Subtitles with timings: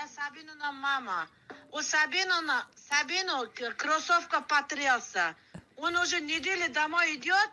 [0.00, 1.26] Я Сабинина мама.
[1.72, 5.34] У Сабинина, Сабину кроссовка потрелся.
[5.76, 7.50] Он уже неделю домой идет,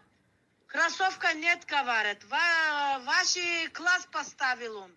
[0.67, 2.19] кроссовка нет, говорит.
[2.29, 3.35] Ва- ваш
[3.73, 4.91] класс поставил он.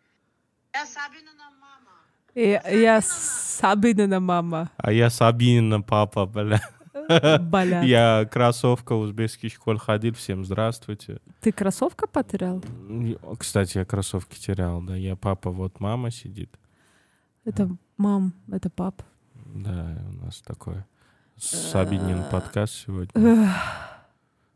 [0.74, 1.94] Я Сабинина мама.
[2.34, 4.70] Я, я Сабинина мама.
[4.76, 6.60] А я Сабинина папа, бля.
[7.40, 7.82] Бля.
[7.82, 10.12] Я кроссовка в узбекский школ ходил.
[10.12, 11.18] Всем здравствуйте.
[11.40, 12.62] Ты кроссовка потерял?
[13.38, 14.96] Кстати, я кроссовки терял, да.
[14.96, 16.50] Я папа, вот мама сидит.
[17.48, 19.02] Это мам, это пап.
[19.54, 20.84] Да, у нас такой
[21.36, 23.54] Сабинин подкаст сегодня.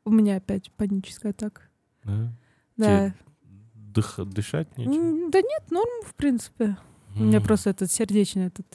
[0.04, 1.62] У меня опять паническая атака.
[2.04, 2.32] Да?
[2.76, 3.14] Да.
[3.94, 4.92] Дых- дышать нечего?
[4.92, 6.76] М, Да нет, норм, в принципе.
[7.16, 8.66] У меня просто этот сердечный этот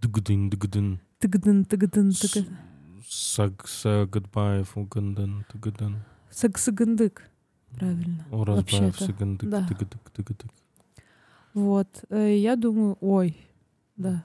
[0.00, 1.00] Дыгдын, дыгдын.
[1.18, 2.56] тыгдын, тыгдын, тыгдын.
[3.06, 6.02] Саг- Сагадбаев, Угандын, Тыгадын.
[6.30, 7.22] Сагсагандык.
[7.70, 8.24] Правильно.
[8.30, 9.66] Уразбаев, Сагандык, да.
[9.68, 10.50] Тыгадык, Тыгадык.
[11.54, 12.04] Вот.
[12.10, 13.36] э, Я думаю, ой,
[13.96, 14.24] да.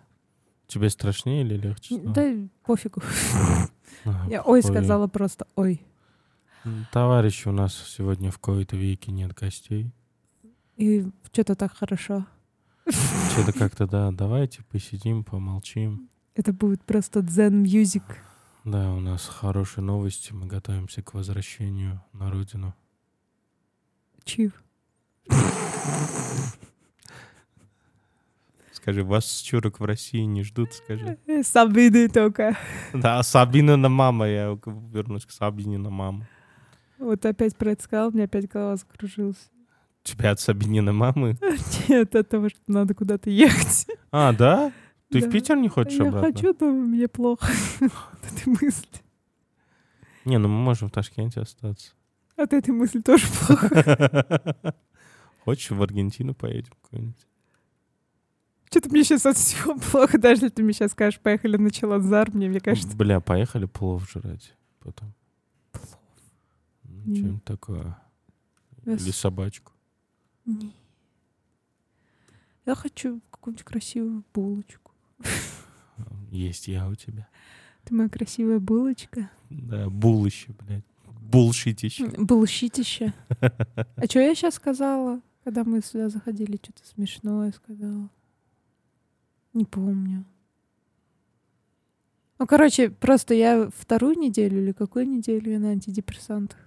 [0.68, 1.96] Тебе страшнее или легче?
[1.96, 2.14] стало?
[2.14, 2.34] Да
[2.66, 3.02] пофигу.
[4.06, 5.82] А, Я ой сказала просто ой.
[6.92, 9.92] Товарищи, у нас сегодня в кои-то веке нет гостей.
[10.76, 12.26] И что-то так хорошо.
[13.32, 16.10] Что-то как-то, да, давайте посидим, помолчим.
[16.36, 18.04] Это будет просто дзен мьюзик.
[18.66, 22.74] Да, у нас хорошие новости, мы готовимся к возвращению на родину.
[24.24, 24.64] Чив.
[28.82, 31.18] Скажи, вас с чурок в России не ждут, скажи.
[31.44, 32.58] Сабины только.
[32.94, 36.28] Да, Сабинина мама, я вернусь к Сабинина мама.
[36.98, 39.50] Вот опять про это сказал, мне опять голова закружилась.
[40.04, 41.38] Тебя от Сабинина мамы?
[41.88, 43.86] Нет, от того, что надо куда-то ехать.
[44.12, 44.72] А, да?
[45.12, 45.32] Ты в Да.
[45.32, 46.32] Питер не хочешь Я обратно?
[46.32, 47.48] хочу, но мне плохо
[47.80, 48.88] от этой мысли.
[50.26, 51.92] Не, ну мы можем в Ташкенте остаться.
[52.36, 54.46] От этой мысли тоже плохо.
[55.46, 57.28] Хочешь, в Аргентину поедем какую-нибудь?
[58.70, 62.32] Что-то мне сейчас от всего плохо, даже если ты мне сейчас скажешь, поехали на Челанзар,
[62.32, 65.14] мне, мне кажется, Бля, поехали плов жрать потом.
[65.72, 66.00] Плов.
[66.84, 67.16] Ну.
[67.16, 67.98] Что-нибудь такое.
[68.86, 69.72] Я Или собачку.
[70.46, 70.74] Не.
[72.66, 74.92] Я хочу какую-нибудь красивую булочку.
[76.30, 77.28] Есть я у тебя.
[77.84, 79.32] Ты моя красивая булочка.
[79.50, 80.86] Да, булыще, блядь.
[81.22, 82.08] Булшитище.
[82.18, 83.14] Булщитище.
[83.96, 86.58] А что я сейчас сказала, когда мы сюда заходили?
[86.62, 88.10] Что-то смешное сказала.
[89.54, 90.26] Не помню.
[92.38, 96.60] Ну, короче, просто я вторую неделю или какую неделю я на антидепрессантах?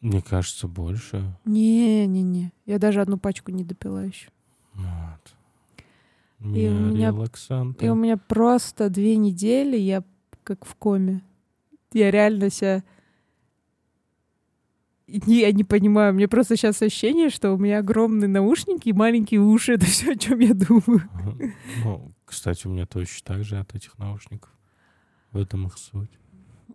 [0.00, 1.36] Мне кажется, больше.
[1.44, 2.52] Не-не-не.
[2.66, 4.28] Я даже одну пачку не допила еще.
[4.74, 5.34] Вот.
[6.56, 7.84] И у Меня релаксанты.
[7.84, 10.02] И у меня просто две недели я
[10.42, 11.22] как в коме.
[11.92, 12.82] Я реально себя...
[15.26, 19.40] Не, я не понимаю, мне просто сейчас ощущение, что у меня огромные наушники и маленькие
[19.40, 19.72] уши.
[19.74, 21.08] Это все, о чем я думаю.
[21.84, 24.50] Ну, кстати, у меня точно так же от этих наушников.
[25.32, 26.10] В этом их суть.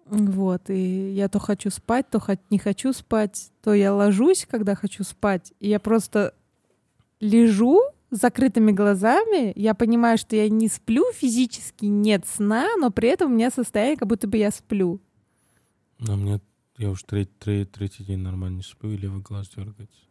[0.05, 4.75] Вот, и я то хочу спать, то хоть не хочу спать, то я ложусь, когда
[4.75, 6.35] хочу спать, и я просто
[7.19, 7.81] лежу
[8.11, 13.31] с закрытыми глазами, я понимаю, что я не сплю физически, нет сна, но при этом
[13.31, 15.01] у меня состояние, как будто бы я сплю.
[15.97, 16.39] Но мне
[16.77, 20.01] я уж третий, третий, третий день нормально не сплю, и левый глаз дергается.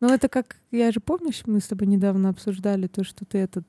[0.00, 3.66] Ну, это как, я же помнишь, мы с тобой недавно обсуждали то, что ты этот...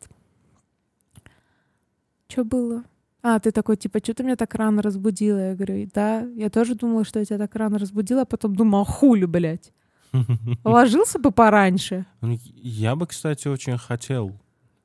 [2.28, 2.83] Что было?
[3.22, 5.50] А, ты такой, типа, что ты меня так рано разбудила?
[5.50, 8.85] Я говорю, да, я тоже думала, что я тебя так рано разбудила, а потом думала,
[8.85, 9.72] хули, блядь.
[10.63, 12.05] Ложился бы пораньше.
[12.22, 14.39] Ну, Я бы, кстати, очень хотел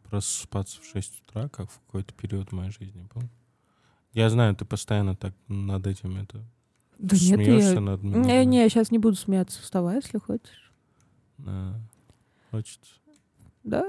[0.09, 3.23] просыпаться в 6 утра, как в какой-то период моей жизни был.
[4.13, 6.45] Я знаю, ты постоянно так над этим это
[7.03, 7.81] Да нет, смеешься я...
[7.81, 8.23] над меня.
[8.23, 9.61] Не, не, я сейчас не буду смеяться.
[9.61, 10.73] Вставай, если хочешь.
[11.39, 11.75] Да.
[12.53, 12.95] Хочется.
[13.65, 13.85] Да,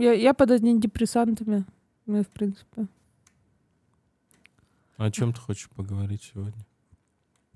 [0.00, 1.66] я, я под антидепрессантами.
[2.06, 2.86] Ну, в принципе.
[4.96, 6.64] А О чем ты хочешь поговорить сегодня?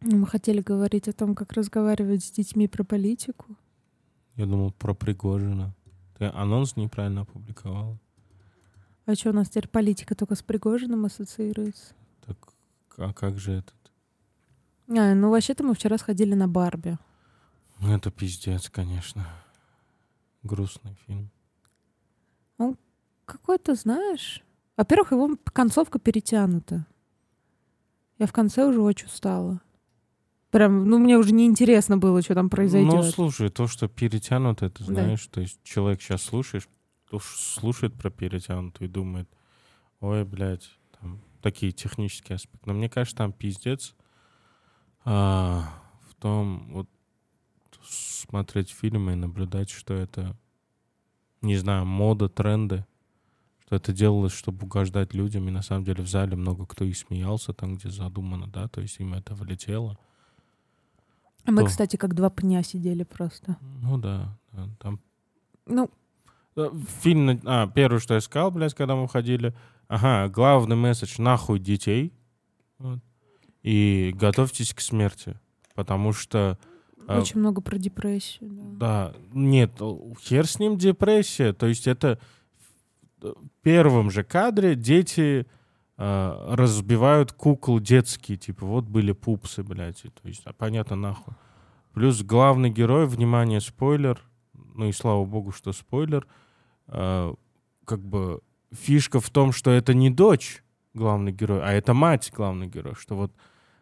[0.02, 3.56] Мы хотели говорить о том, как разговаривать с детьми про политику.
[4.36, 5.74] Я думал про Пригожина.
[6.18, 7.98] Ты анонс неправильно опубликовала.
[9.06, 11.94] А что, у нас теперь политика только с Пригожиным ассоциируется?
[12.26, 12.36] Так,
[12.98, 13.74] а как же этот?
[14.88, 16.98] А, ну вообще-то мы вчера сходили на Барби.
[17.80, 19.26] Ну, это пиздец, конечно.
[20.42, 21.30] Грустный фильм.
[23.24, 24.42] Какой-то, знаешь...
[24.78, 26.86] Во-первых, его концовка перетянута.
[28.16, 29.60] Я в конце уже очень устала.
[30.50, 32.94] Прям, ну, мне уже неинтересно было, что там произойдет.
[32.94, 34.92] Ну, слушай, то, что перетянуто, это Да.
[34.92, 36.68] знаешь, то есть человек сейчас слушаешь,
[37.20, 39.28] слушает про перетянутую и думает,
[40.00, 42.62] ой, блядь, там такие технические аспекты.
[42.66, 43.94] Но мне кажется, там пиздец
[45.10, 45.72] а,
[46.10, 46.88] в том, вот
[47.82, 50.36] смотреть фильмы и наблюдать, что это
[51.40, 52.84] не знаю, мода, тренды,
[53.64, 56.92] что это делалось, чтобы угождать людям, и на самом деле в зале много кто и
[56.92, 59.96] смеялся там, где задумано, да, то есть им это влетело.
[61.44, 61.70] А мы, Что?
[61.70, 63.56] кстати, как два пня сидели просто.
[63.80, 65.00] Ну да, да, там
[65.64, 65.90] Ну,
[66.58, 66.70] Э,
[67.02, 69.54] Фильм, а, первое, что я сказал, блядь, когда мы уходили,
[69.86, 72.12] ага, главный месседж, нахуй детей,
[72.78, 72.98] Вот.
[73.62, 75.38] И готовьтесь к смерти,
[75.74, 76.58] потому что,
[77.06, 78.50] А, очень много про депрессию.
[78.50, 79.12] Да.
[79.12, 79.72] да, нет,
[80.20, 82.18] хер с ним депрессия, то есть это
[83.20, 85.46] в первом же кадре дети
[85.96, 91.34] э, разбивают кукол детские, типа, вот были пупсы, блядь, и, то есть, а, понятно, нахуй.
[91.94, 94.20] Плюс главный герой, внимание, спойлер,
[94.74, 96.26] ну и слава богу, что спойлер,
[96.86, 97.34] э,
[97.84, 98.40] как бы
[98.72, 100.62] фишка в том, что это не дочь
[100.98, 103.32] главный герой, а это мать главный герой, что вот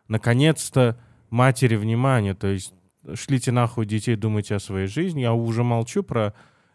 [0.09, 0.99] наконец-то
[1.31, 2.73] матери внимание, то есть
[3.15, 5.21] шлите нахуй детей, думайте о своей жизни.
[5.21, 6.35] Я уже молчу про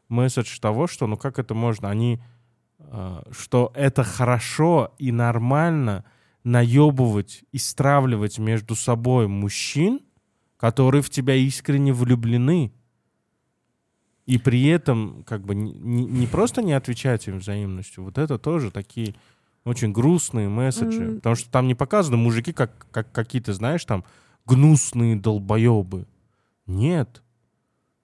[0.09, 2.21] месседж того, что ну как это можно, они,
[2.79, 6.03] э, что это хорошо и нормально
[6.43, 9.99] наебывать и стравливать между собой мужчин,
[10.57, 12.73] которые в тебя искренне влюблены,
[14.25, 15.73] и при этом как бы не,
[16.05, 19.15] не- просто не отвечать им взаимностью, вот это тоже такие
[19.65, 21.15] очень грустные месседжи, М.
[21.17, 24.03] потому что там не показаны мужики как, как какие-то, знаешь, там
[24.45, 26.07] гнусные долбоебы.
[26.65, 27.21] Нет.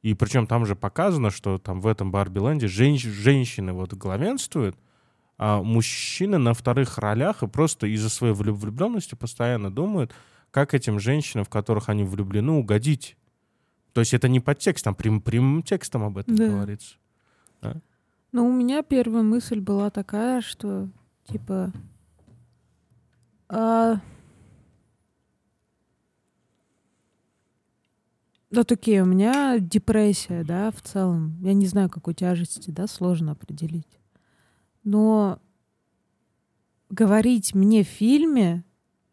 [0.03, 4.77] И причем там же показано, что там в этом Барби-ленде женщ- женщины вот главенствуют,
[5.39, 10.13] а мужчины на вторых ролях и просто из-за своей влю- влюбленности постоянно думают,
[10.51, 13.17] как этим женщинам, в которых они влюблены, угодить.
[13.93, 16.47] То есть это не подтекст, там прям, прямым текстом об этом Да.
[16.47, 16.95] говорится.
[18.33, 20.89] Ну, у меня первая мысль была такая, что,
[21.27, 21.71] типа,
[23.49, 23.99] а,
[28.49, 31.37] да, такие, у меня депрессия, да, в целом.
[31.41, 33.99] Я не знаю, какой тяжести, да, сложно определить.
[34.83, 35.39] Но
[36.89, 38.63] говорить мне в фильме,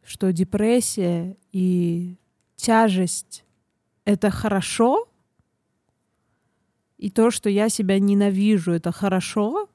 [0.03, 2.17] что депрессия и
[2.55, 3.45] тяжесть—
[4.05, 5.09] это хорошо,
[6.97, 9.69] и то, что я себя ненавижу, это хорошо,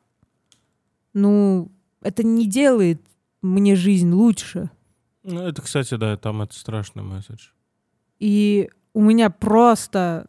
[1.13, 1.69] ну,
[2.01, 3.01] это не делает
[3.41, 4.69] мне жизнь лучше.
[5.23, 7.49] Ну, это, кстати, да, там это страшный месседж.
[8.19, 10.25] И у меня просто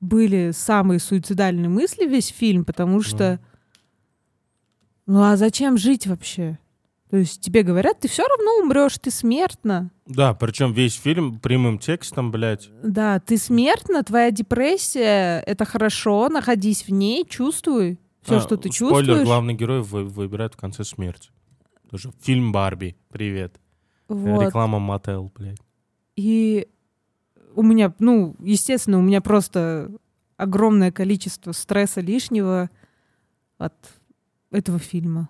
[0.00, 3.40] были самые суицидальные мысли весь фильм, потому что,
[5.06, 6.58] ну а зачем жить вообще?
[7.10, 9.90] То есть тебе говорят, ты все равно умрешь, ты смертна.
[10.04, 12.68] Да, причем весь фильм прямым текстом, блядь.
[12.82, 18.70] Да, ты смертна, твоя депрессия, это хорошо, находись в ней, чувствуй все, А, что ты
[18.70, 19.26] Спойлер, чувствуешь.
[19.26, 21.30] главный герой вы- выбирает в конце смерть.
[21.90, 22.96] Тоже фильм Барби.
[23.08, 23.58] Привет.
[24.08, 24.42] Вот.
[24.42, 25.58] Реклама Мотел, блядь.
[26.16, 26.68] И
[27.54, 29.90] у меня, ну, естественно, у меня просто
[30.36, 32.70] огромное количество стресса лишнего
[33.56, 33.74] от
[34.50, 35.28] этого фильма.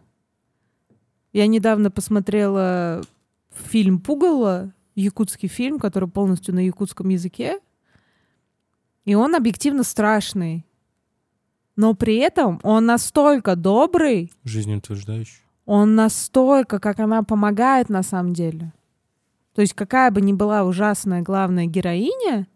[1.32, 3.02] Я недавно посмотрела
[3.50, 7.60] фильм «Пугало», якутский фильм, который полностью на якутском языке.
[9.04, 10.64] И он объективно страшный.
[11.78, 15.44] Но при этом он настолько добрый, Жизнеутверждающий.
[15.64, 18.72] он настолько, как она помогает на самом деле.
[19.54, 22.48] То есть какая бы ни была ужасная главная героиня,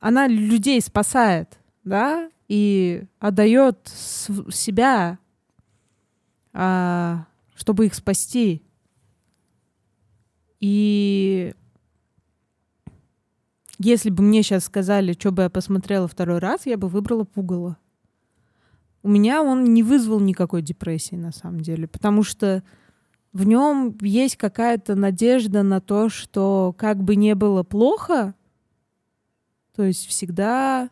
[0.00, 5.18] она людей спасает, да, и отдает себя,
[6.52, 8.62] а, чтобы их спасти.
[10.60, 11.54] И
[13.82, 17.76] если бы мне сейчас сказали, что бы я посмотрела второй раз, я бы выбрала пугало.
[19.02, 22.62] У меня он не вызвал никакой депрессии на самом деле, потому что
[23.32, 28.34] в нем есть какая-то надежда на то, что как бы не было плохо,
[29.74, 30.90] то есть всегда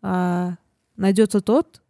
[0.00, 0.56] а,
[0.96, 1.82] найдется тот,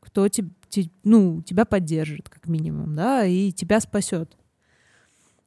[0.00, 4.36] кто теб- те- ну, тебя поддержит, как минимум, да, и тебя спасет.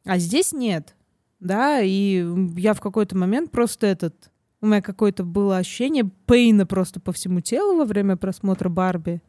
[0.05, 0.95] А здесь нет,
[1.39, 2.25] да, и
[2.57, 4.31] я в какой-то момент просто этот...
[4.61, 9.21] У меня какое-то было ощущение пейна просто по всему телу во время просмотра Барби.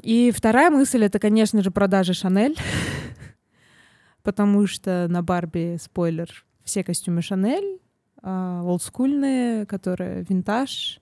[0.00, 2.56] И вторая мысль— это, конечно же, продажи Шанель.
[4.22, 7.80] Потому что на Барби, спойлер, все костюмы Шанель,
[8.22, 11.00] а, олдскульные, которые винтаж,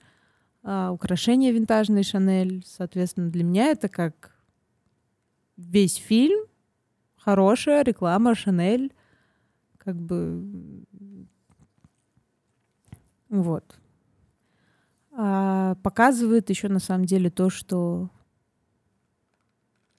[0.64, 2.64] а, украшения винтажные Шанель.
[2.66, 4.34] Соответственно, для меня это как
[5.56, 6.46] весь фильм,
[7.16, 8.92] хорошая реклама Шанель,
[9.86, 10.44] как бы
[13.28, 13.78] вот.
[15.12, 18.10] А, показывает еще на самом деле то, что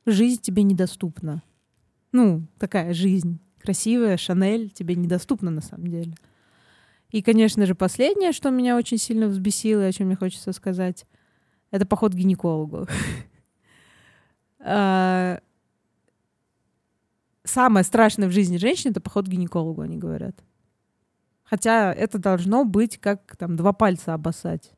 [0.05, 1.41] жизнь тебе недоступна.
[2.11, 6.13] Ну, такая жизнь красивая, Шанель тебе недоступна на самом деле.
[7.11, 11.05] И, конечно же, последнее, что меня очень сильно взбесило, и о чем мне хочется сказать,
[11.71, 12.87] это поход к гинекологу.
[17.47, 20.35] Самое страшное в жизни женщины— это поход к гинекологу, они говорят.
[21.43, 24.71] Хотя это должно быть как там два пальца обоссать.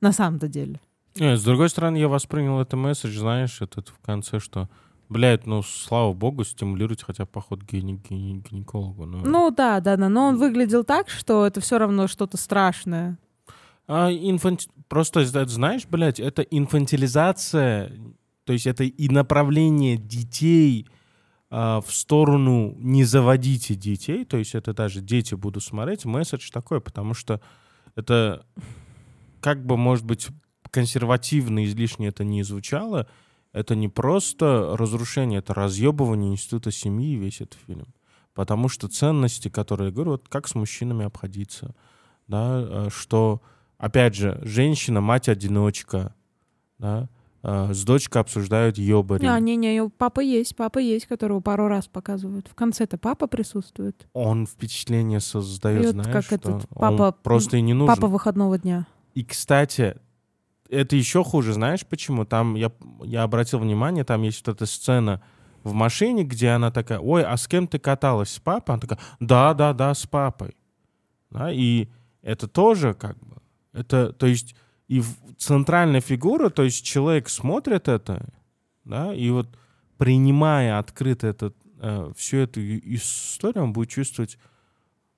[0.00, 0.80] На самом-то деле.
[1.16, 4.68] Не, с другой стороны, я воспринял это месседж, знаешь, этот в конце, что,
[5.08, 9.06] блядь, ну, слава богу, стимулируйте хотя бы поход к гине- гине- гинекологу.
[9.06, 10.08] Ну, Ну да, да, да.
[10.08, 13.18] Но он выглядел так, что это все равно что-то страшное.
[13.86, 17.92] А инфанти- Просто, знаешь, блядь, это инфантилизация,
[18.44, 20.88] то есть это и направление детей
[21.50, 27.12] в сторону «не заводите детей», то есть это даже дети будут смотреть, месседж такой, потому
[27.12, 27.40] что
[27.96, 28.46] это
[29.40, 30.28] как бы, может быть,
[30.70, 33.08] консервативно излишне это не звучало,
[33.52, 37.88] это не просто разрушение, это разъебывание института семьи весь этот фильм.
[38.32, 41.74] Потому что ценности, которые, я говорю, вот как с мужчинами обходиться,
[42.28, 43.42] да, э, что,
[43.76, 46.14] опять же, женщина, мать-одиночка,
[46.78, 47.08] да,
[47.42, 49.26] с дочкой обсуждают ёбари.
[49.26, 52.48] А, не-не, папа есть, папа есть, которого пару раз показывают.
[52.48, 54.06] В конце-то папа присутствует.
[54.12, 57.94] Он впечатление создает, вот знаешь, как что этот он папа- просто и не нужен.
[57.94, 58.86] Папа выходного дня.
[59.14, 59.96] И, кстати,
[60.68, 62.24] это еще хуже, знаешь почему?
[62.24, 62.70] Там я,
[63.02, 65.22] я обратил внимание, там есть вот эта сцена
[65.62, 68.30] в машине, где она такая, ой, а с кем ты каталась?
[68.30, 68.74] С папой?
[68.74, 70.56] Она такая, да, да, да, с папой.
[71.30, 71.88] Да, и
[72.22, 73.36] это тоже как бы,
[73.72, 74.54] это, то есть,
[74.90, 75.04] и
[75.38, 78.28] центральная фигура, то есть человек смотрит это,
[78.84, 79.56] да, и вот
[79.98, 84.36] принимая открыто этот, э, всю эту историю, он будет чувствовать,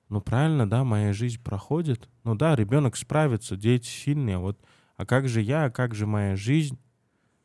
[0.09, 2.07] ну правильно, да, моя жизнь проходит.
[2.23, 4.59] Ну да, ребенок справится, дети сильные, вот,
[4.95, 6.77] а как же я, а как же моя жизнь,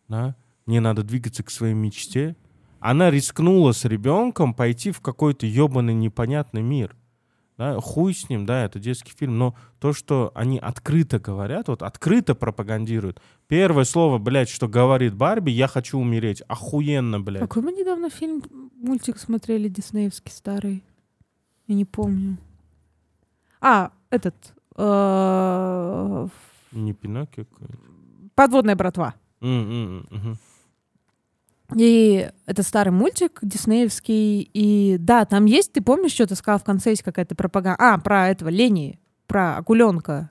[0.06, 0.36] да?
[0.66, 2.36] Мне надо двигаться к своей мечте.
[2.78, 6.94] Она рискнула с ребенком пойти в какой-то ебаный непонятный мир.
[7.58, 11.82] Да, хуй с ним, да, это детский фильм, но то, что они открыто говорят, вот
[11.82, 13.20] открыто пропагандируют.
[13.48, 16.40] Первое слово, блядь, что говорит Барби, я хочу умереть.
[16.46, 17.40] Охуенно, блядь.
[17.42, 18.44] Какой мы недавно фильм,
[18.76, 20.84] мультик смотрели, диснеевский старый?
[21.66, 22.38] Я не помню.
[23.60, 24.36] А, этот...
[24.76, 26.28] э,
[26.70, 27.44] Не Пиноккио
[28.36, 29.14] Подводная братва.
[31.76, 34.40] И это старый мультик диснеевский.
[34.52, 37.76] И да, там есть, ты помнишь, что ты сказал в конце, есть какая-то пропаганда.
[37.78, 40.30] А, про этого Лени, про акуленка.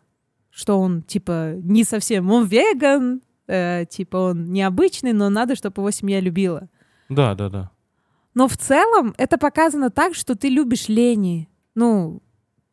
[0.50, 2.32] Что он, типа, не совсем...
[2.32, 6.68] Он веган, э, типа, он необычный, но надо, чтобы его семья любила.
[7.10, 7.72] Да, да, да.
[8.34, 11.48] Но в целом это показано так, что ты любишь Лени.
[11.76, 12.22] Ну,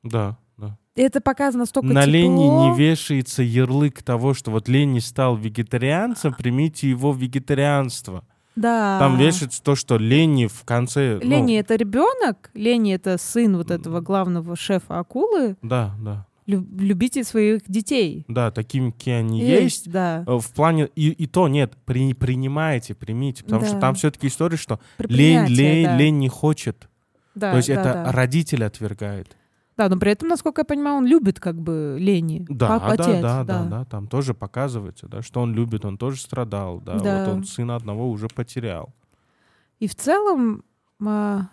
[0.03, 0.79] Да, да.
[0.95, 2.13] это показано столько На тепло.
[2.13, 8.25] Лени не вешается ярлык того, что вот Лени стал вегетарианцем, примите его вегетарианство.
[8.57, 8.99] Да.
[9.01, 11.19] Там вешается то, что Лени в конце...
[11.23, 16.27] ну, Лени это ребенок, Лени это сын вот этого главного шефа акулы, Да, да.
[16.47, 18.27] Лю- любите своих детей.
[18.29, 19.91] Да, такими, какие они есть.
[19.91, 20.25] да.
[20.27, 20.89] Э, В плане...
[20.95, 23.43] И, и то нет, при, принимайте, примите.
[23.45, 23.81] Потому что Да.
[23.81, 25.97] там все-таки история, что лень, лень, да.
[25.97, 26.89] лень не хочет.
[27.35, 28.13] Да, то есть да, это да.
[28.13, 29.37] родитель отвергает.
[29.77, 32.47] Да, но при этом, насколько я понимаю, он любит как бы Лени.
[32.49, 35.99] Да, Папа, да, отец, да, да, да, Там тоже показывается, да, что он любит, он
[35.99, 36.99] тоже страдал, да.
[36.99, 37.25] Да.
[37.25, 38.95] Вот он сына одного уже потерял.
[39.81, 40.63] И в целом
[41.05, 41.49] а,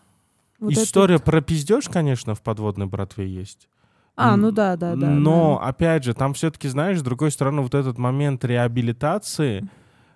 [0.60, 3.68] вот История этот- про пиздеж, конечно, в подводной братве есть.
[4.16, 5.08] А, ну да, да, да.
[5.08, 5.70] Но, да.
[5.70, 9.68] опять же, там все-таки, знаешь, с другой стороны, вот этот момент реабилитации,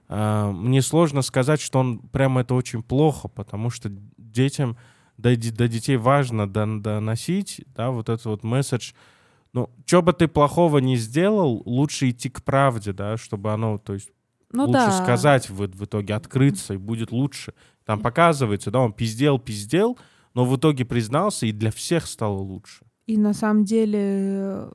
[0.09, 4.77] э, мне сложно сказать, что он прямо это очень плохо, потому что детям,
[5.17, 8.93] до, до детей важно дон- доносить, да, вот этот вот месседж.
[9.53, 13.93] Ну, что бы ты плохого не сделал, лучше идти к правде, да, чтобы оно, то
[13.93, 14.09] есть,
[14.51, 15.03] Ну лучше да.
[15.03, 17.53] сказать в, в итоге, открыться, и будет лучше.
[17.85, 19.97] Там показывается, да, он пиздел, пиздел,
[20.33, 22.85] но в итоге признался, и для всех стало лучше.
[23.05, 24.69] И на самом деле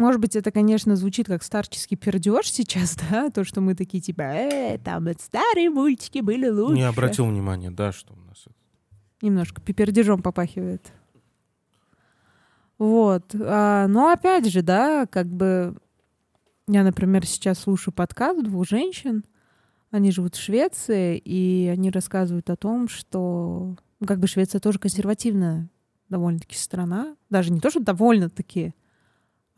[0.00, 4.22] Может быть, это, конечно, звучит как старческий пердеж сейчас, да, то, что мы такие типа,
[4.22, 6.76] э, там старые мультики были лучше.
[6.76, 8.54] Не обратил внимания, да, что у нас это.
[9.20, 10.90] Немножко пипердежом попахивает.
[12.78, 13.34] Вот.
[13.38, 15.76] А, но опять же, да, как бы
[16.66, 19.24] я, например, сейчас слушаю подкаст двух женщин.
[19.90, 24.78] Они живут в Швеции, и они рассказывают о том, что ну, как бы Швеция тоже
[24.78, 25.68] консервативная
[26.08, 27.16] довольно-таки страна.
[27.28, 28.72] Даже не то, что довольно-таки,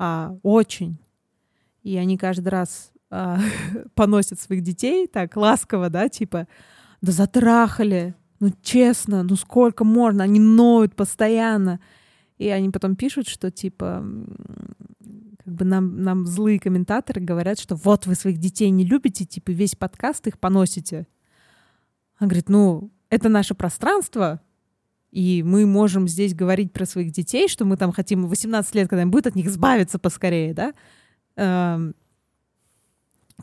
[0.04, 0.98] а очень.
[1.84, 3.38] И они каждый раз а,
[3.94, 6.48] поносят своих детей так ласково, да, типа,
[7.02, 11.78] да затрахали, ну честно, ну сколько можно, они ноют постоянно.
[12.36, 14.04] И они потом пишут, что типа
[15.44, 19.52] как бы нам, нам злые комментаторы говорят, что вот вы своих детей не любите, типа
[19.52, 21.06] весь подкаст их поносите.
[22.18, 24.40] Он говорит, ну это наше пространство,
[25.12, 29.02] И мы можем здесь говорить про своих детей, что мы там хотим 18 лет, когда
[29.02, 30.72] им будет от них избавиться поскорее, да?
[31.36, 31.94] Эм,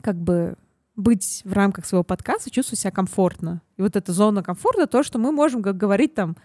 [0.01, 0.55] как бы
[0.95, 3.61] быть в рамках своего подкаста, чувствовать себя комфортно.
[3.77, 6.35] И вот эта зона комфорта, то, что мы можем говорить там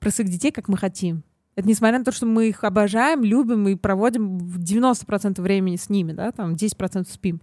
[0.00, 1.22] про своих детей, как мы хотим.
[1.54, 6.12] Это несмотря на то, что мы их обожаем, любим и проводим 90% времени с ними,
[6.12, 7.40] да, там 10% спим.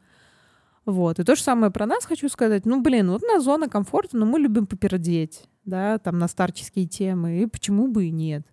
[0.86, 1.20] Вот.
[1.20, 2.66] И то же самое про нас хочу сказать.
[2.66, 7.42] Ну, блин, вот на зона комфорта, но мы любим попердеть, да, там на старческие темы.
[7.42, 8.46] И почему бы и нет?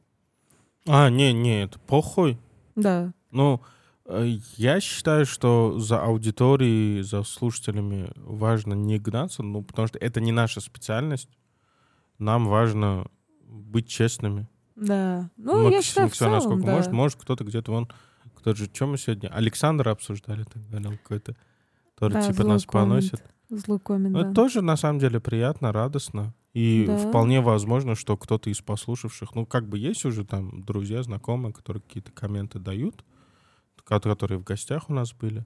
[0.86, 2.38] А, не, не, это похуй.
[2.76, 3.12] Да.
[3.32, 3.60] Ну,
[4.04, 10.20] э, я считаю, что за аудиторией, за слушателями важно не гнаться, ну, потому что это
[10.20, 11.28] не наша специальность.
[12.18, 13.06] Нам важно
[13.48, 14.46] быть честными.
[14.76, 15.30] Да.
[15.36, 16.72] Ну, я считаю, в Максим, целом, насколько да.
[16.72, 17.88] может, может кто-то где-то вон,
[18.34, 19.28] кто же, чем мы сегодня?
[19.28, 21.34] Александра обсуждали, ты говорил, какой-то,
[21.94, 23.22] который Да, типа нас поносит.
[23.48, 23.64] коммент.
[23.64, 24.26] Злой коммент, Ну, да.
[24.26, 26.34] Это тоже, на самом деле, приятно, радостно.
[26.56, 26.96] И Да.
[26.96, 31.82] вполне возможно, что кто-то из послушавших, ну, как бы есть уже там друзья, знакомые, которые
[31.82, 33.04] какие-то комменты дают,
[33.84, 35.44] ко- которые в гостях у нас были.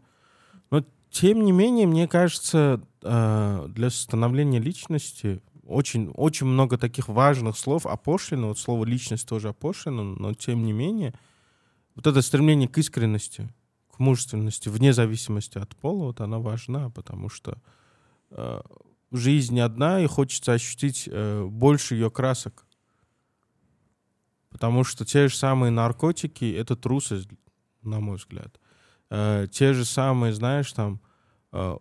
[0.71, 7.59] Но, тем не менее, мне кажется, э, для становления личности очень, очень много таких важных
[7.59, 8.47] слов опошлено.
[8.47, 11.13] Вот слово «личность» тоже опошлено, но, тем не менее,
[11.97, 13.53] вот это стремление к искренности,
[13.91, 17.59] к мужественности, вне зависимости от пола, вот она важна, потому что
[18.31, 18.61] э,
[19.13, 22.67] жизнь одна, и хочется ощутить э, больше ее красок.
[24.51, 27.29] Потому что те же самые наркотики— это трусость,
[27.83, 28.61] на мой взгляд.
[29.11, 31.01] Э, те же самые, знаешь, там,
[31.53, 31.77] э,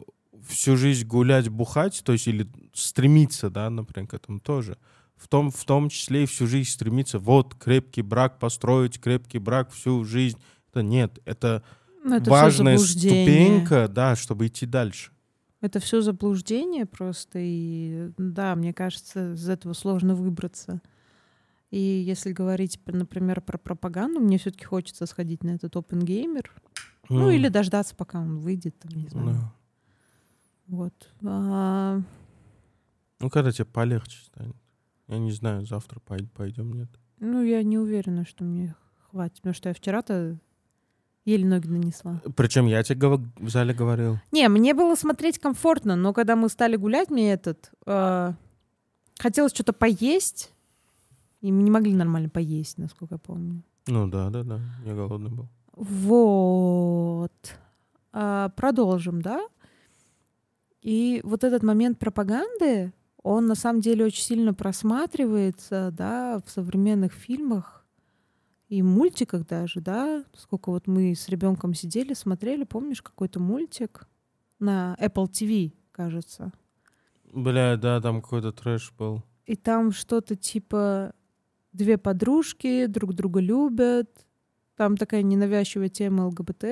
[0.48, 4.78] всю жизнь гулять, бухать, то есть или стремиться, да, например, к этому тоже.
[5.16, 9.72] В том, в том числе и всю жизнь стремиться, вот, крепкий брак построить, крепкий брак
[9.72, 10.40] всю жизнь.
[10.72, 11.64] Это нет, это,
[12.04, 15.12] Ну, это важная ступенька, да, чтобы идти дальше.
[15.62, 17.40] Это все заблуждение просто.
[17.42, 20.82] И да, мне кажется, из этого сложно выбраться.
[21.70, 26.46] И если говорить, например, про пропаганду, мне все-таки хочется сходить на этот Open Gamer.
[27.10, 29.34] Ну, М, или дождаться, пока он выйдет, там, не знаю.
[29.34, 29.54] да.
[30.68, 31.14] Вот.
[31.26, 32.02] А,
[33.20, 34.56] Ну, когда тебе полегче станет.
[35.08, 36.90] Я не знаю, завтра пой- пойдем, нет.
[37.20, 38.76] ну, я не уверена, что мне
[39.10, 39.38] хватит.
[39.38, 40.38] Потому что я вчера-то
[41.30, 42.22] еле ноги нанесла.
[42.36, 44.20] Причем я тебе гов- в зале говорил.
[44.32, 47.72] Не, мне было смотреть комфортно, но когда мы стали гулять, мне этот...
[47.86, 48.34] э,
[49.20, 50.52] хотелось что-то поесть,
[51.42, 53.64] и мы не могли нормально поесть, насколько я помню.
[53.88, 54.60] Ну да, да, да.
[54.86, 55.48] Я голодный был.
[55.74, 57.58] Вот.
[58.12, 59.42] А, продолжим, да?
[60.82, 67.14] И вот этот момент пропаганды, он на самом деле очень сильно просматривается, да, в современных
[67.14, 67.79] фильмах
[68.70, 70.24] и мультиках даже, да.
[70.34, 74.08] Сколько вот мы с ребенком сидели, смотрели, помнишь, какой-то мультик
[74.60, 76.54] на Apple TV, кажется.
[77.34, 79.24] Бля, да, там какой-то трэш был.
[79.46, 81.14] И там что-то типа
[81.74, 84.26] две подружки друг друга любят.
[84.76, 86.64] Там такая ненавязчивая тема ЛГБТ.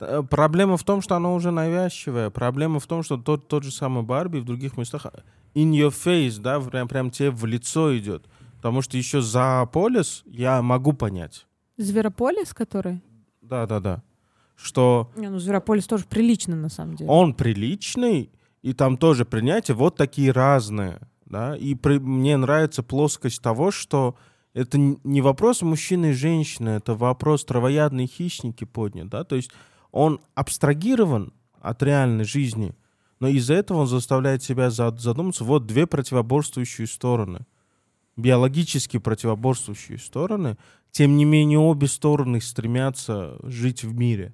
[0.00, 2.30] Э, Проблема в том, что она уже навязчивая.
[2.30, 5.22] Проблема в том, что тот, тот же самый Барби в других местах а,
[5.54, 8.26] in your face, да, прям, прям тебе в лицо идет.
[8.62, 11.48] Потому что еще за полис я могу понять.
[11.78, 13.02] Зверополис, который?
[13.40, 14.02] Да, да, да.
[14.54, 17.10] Что Не, ну Зверополис тоже прилично, на самом деле.
[17.10, 18.30] он приличный,
[18.62, 21.00] и там тоже принятия вот такие разные.
[21.26, 21.56] Да?
[21.56, 24.14] И при- мне нравится плоскость того, что
[24.54, 29.08] это не вопрос мужчины и женщины, это вопрос травоядные хищники поднят.
[29.08, 29.24] Да?
[29.24, 29.50] То есть
[29.90, 32.76] он абстрагирован от реальной жизни,
[33.18, 37.40] но из-за этого он заставляет себя за- задуматься, вот две противоборствующие стороны,
[38.16, 40.56] биологически противоборствующие стороны,
[40.90, 44.32] тем не менее обе стороны стремятся жить в мире.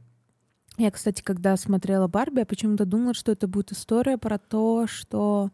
[0.77, 5.51] Я, кстати, когда смотрела Барби, я почему-то думала, что это будет история про то, что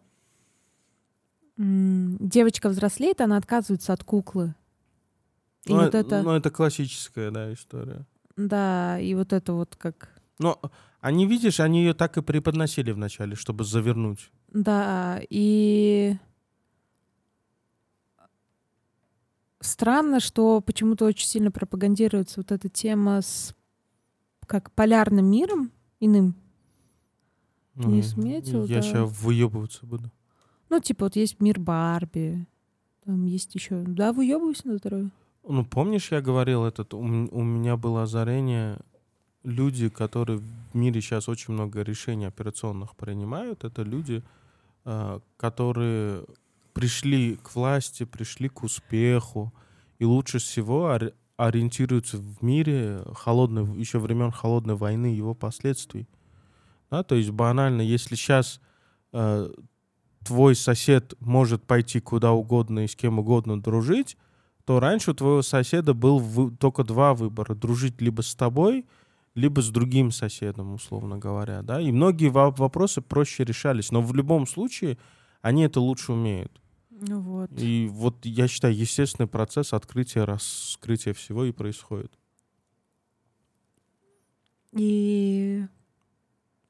[1.57, 4.55] девочка взрослеет, она отказывается от куклы.
[5.67, 8.07] И ну, вот э- это, ну, это классическая, да, история.
[8.37, 10.61] да, и вот это вот как, Но
[11.01, 14.31] они, видишь, они ее так и преподносили вначале, чтобы завернуть.
[14.53, 16.17] да, и
[19.65, 23.55] странно, что почему-то очень сильно пропагандируется вот эта тема с
[24.47, 26.35] как полярным миром иным.
[27.75, 28.83] Не Ну, сметил, Я да.
[28.83, 30.11] сейчас выебываться буду.
[30.71, 32.47] Ну, типа, вот есть мир Барби,
[33.05, 33.83] там есть еще.
[33.83, 35.11] Да, выебывайся на здоровье.
[35.47, 38.79] Ну, помнишь, я говорил, этот, у, у меня было озарение,
[39.43, 44.23] люди, которые в мире сейчас очень много решений операционных принимают, это люди,
[44.85, 46.25] э, которые
[46.75, 49.55] пришли к власти, пришли к успеху,
[49.99, 56.07] и лучше всего ори- ориентируются в мире холодной, еще времен холодной войны и его последствий.
[56.91, 58.61] Да, то есть банально, если сейчас
[60.25, 64.17] твой сосед может пойти куда угодно и с кем угодно дружить,
[64.65, 67.55] то раньше у твоего соседа был вы- только два выбора.
[67.55, 68.87] Дружить либо с тобой,
[69.35, 71.63] либо с другим соседом, условно говоря.
[71.63, 71.81] Да?
[71.81, 73.93] И многие во- вопросы проще решались.
[73.93, 74.97] Но в любом случае
[75.43, 76.61] они это лучше умеют.
[77.01, 77.51] Ну вот.
[77.61, 82.13] И вот я считаю, естественный процесс открытия, раскрытия всего и происходит.
[84.73, 85.67] И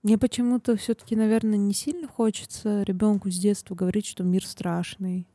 [0.02, 5.26] мне почему-то все-таки, наверное, не сильно хочется ребенку с детства говорить, что мир страшный.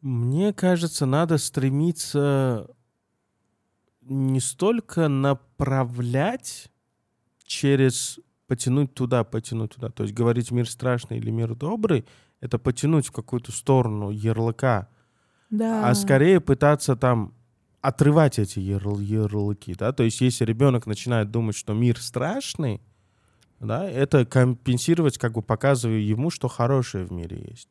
[0.00, 2.68] Мне кажется, надо стремиться
[4.02, 6.70] не столько направлять
[7.44, 8.20] через
[8.54, 9.88] потянуть туда, потянуть туда.
[9.88, 12.04] То есть говорить мир страшный или мир добрый,
[12.40, 14.86] это потянуть в какую-то сторону ярлыка,
[15.50, 15.88] Да.
[15.90, 17.32] а скорее пытаться там
[17.80, 22.80] отрывать эти ярл- ярлыки, да, то есть если ребенок начинает думать, что мир страшный,
[23.60, 27.68] да, это компенсировать, как бы показывая ему, что хорошее в мире есть.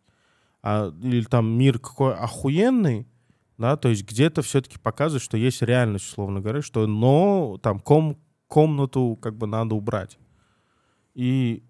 [0.61, 3.07] А, или там мир какой охуенный,
[3.57, 8.17] да, то есть где-то все-таки показывает, что есть реальность, условно говоря, что но там ком,
[8.47, 10.17] комнату как бы надо убрать.
[11.13, 11.63] И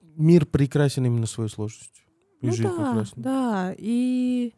[0.00, 2.04] мир прекрасен именно своей сложностью.
[2.40, 3.22] И Ну жизнь да, прекрасна.
[3.22, 3.74] да.
[3.78, 4.54] И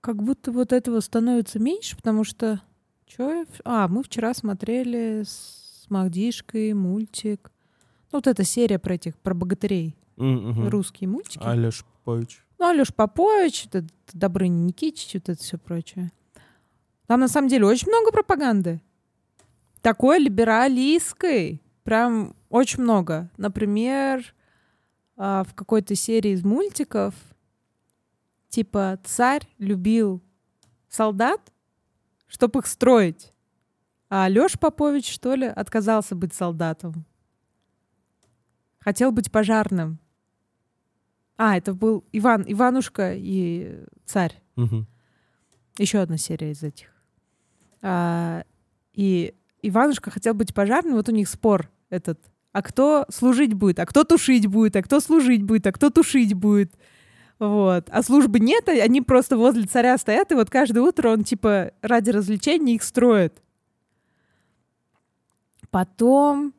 [0.00, 2.60] как будто вот этого становится меньше, потому что...
[3.06, 7.50] Чё А, мы вчера смотрели с Магдишкой мультик.
[8.12, 9.96] Ну, вот эта серия про этих, про богатырей.
[10.16, 10.68] Мгм.
[10.68, 11.42] Русские мультики.
[11.42, 12.44] Алеш Попович.
[12.58, 16.12] Ну, Алёш Попович, это Добрыня Никитич, вот это все прочее.
[17.06, 18.80] Там на самом деле очень много пропаганды.
[19.82, 21.62] Такой либералистской.
[21.84, 23.30] Прям очень много.
[23.36, 24.22] Например,
[25.16, 27.14] а, в какой-то серии из мультиков
[28.48, 30.22] типа царь любил
[30.88, 31.40] солдат,
[32.26, 33.32] чтобы их строить.
[34.08, 37.06] А Алёш Попович, что ли, отказался быть солдатом.
[38.80, 39.98] Хотел быть пожарным.
[41.36, 44.42] А, это был Иван, Иванушка и царь.
[44.56, 44.86] Мгм.
[45.78, 46.88] Еще одна серия из этих.
[47.82, 48.44] А,
[48.92, 52.20] и Иванушка хотел быть пожарным, вот у них спор этот.
[52.52, 53.78] А кто служить будет?
[53.78, 54.76] А кто тушить будет?
[54.76, 55.66] А кто служить будет?
[55.66, 56.74] А кто тушить будет?
[57.38, 57.88] Вот.
[57.90, 61.72] А службы нет, а они просто возле царя стоят, и вот каждое утро он типа
[61.80, 63.42] ради развлечения их строит.
[65.70, 66.52] Потом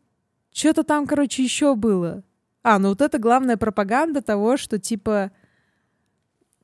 [0.52, 2.24] что-то там, короче, еще было.
[2.64, 5.32] А, ну вот это главная пропаганда того, что типа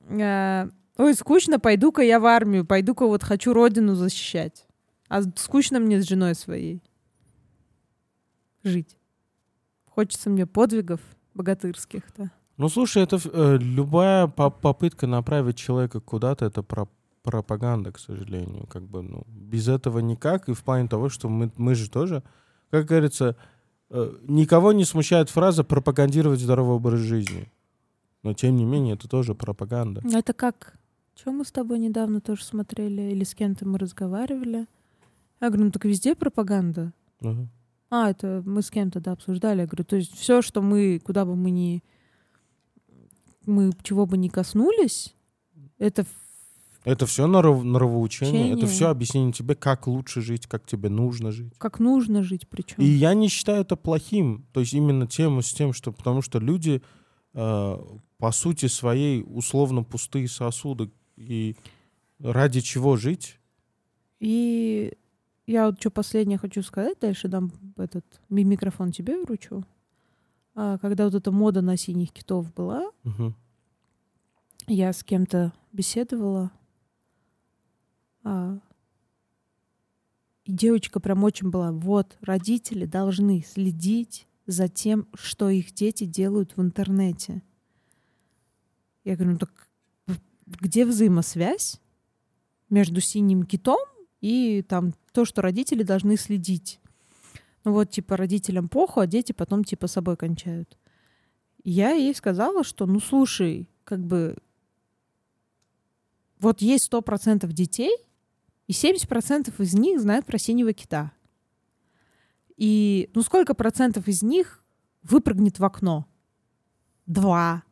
[0.08, 4.67] э, Ой, скучно, пойду-ка я в армию, пойду-ка вот хочу родину защищать.
[5.10, 6.82] А скучно мне с женой своей
[8.64, 8.98] жить.
[9.86, 11.00] Хочется мне подвигов
[11.34, 12.32] богатырских-то.
[12.58, 16.90] Ну, слушай, это э, любая по- попытка направить человека куда-то, это про-
[17.24, 18.66] пропаганда, к сожалению.
[18.68, 20.50] Как бы, ну, без этого никак.
[20.50, 22.24] И в плане того, что мы, мы же тоже,
[22.72, 23.36] как говорится,
[23.90, 27.52] э, никого не смущает фраза пропагандировать здоровый образ жизни.
[28.24, 30.02] Но, тем не менее, это тоже пропаганда.
[30.04, 30.74] Ну, Это как...
[31.16, 33.02] Что мы с тобой недавно тоже смотрели?
[33.14, 34.68] Или с кем-то мы разговаривали?
[35.42, 36.94] Я говорю, ну так везде пропаганда.
[37.22, 37.48] Ага.
[37.90, 39.62] А, это мы с кем-то, да, обсуждали.
[39.62, 41.84] Я говорю, то есть все, что мы, куда бы мы ни...
[43.46, 45.16] Мы чего бы ни коснулись,
[45.78, 46.06] это
[46.84, 48.68] Это все нрав, нравоучение, это Учение.
[48.68, 51.54] все объяснение тебе, как лучше жить, как тебе нужно жить.
[51.58, 52.76] как нужно жить причем.
[52.84, 54.46] И я не считаю это плохим.
[54.52, 56.82] То есть именно тему с тем, что потому что люди
[57.34, 57.78] э,
[58.18, 60.92] по сути своей условно пустые сосуды.
[61.16, 61.56] И
[62.20, 63.40] ради чего жить?
[64.20, 64.94] И
[65.48, 69.66] я вот что последнее хочу сказать, дальше дам этот ми- микрофон тебе вручу.
[70.54, 73.36] А, когда вот эта мода на синих китов была, Мгм.
[74.68, 76.52] я с кем-то беседовала.
[78.24, 78.60] а,
[80.44, 81.72] и девочка прям очень была.
[81.72, 87.42] Вот, родители должны следить за тем, что их дети делают в интернете.
[89.06, 89.70] Я говорю, ну так
[90.46, 91.80] где взаимосвязь
[92.70, 93.80] между синим китом
[94.22, 96.80] и там то, что родители должны следить?
[97.64, 100.78] Ну вот, типа, родителям похуй, а дети потом, типа, собой кончают.
[101.64, 104.38] Я ей сказала, что, ну, слушай, как бы,
[106.40, 107.96] вот есть сто процентов детей,
[108.68, 111.12] и 70% из них знают про синего кита.
[112.58, 114.64] И, ну, сколько процентов из них
[115.04, 116.08] выпрыгнет в окно?
[117.06, 117.64] Два.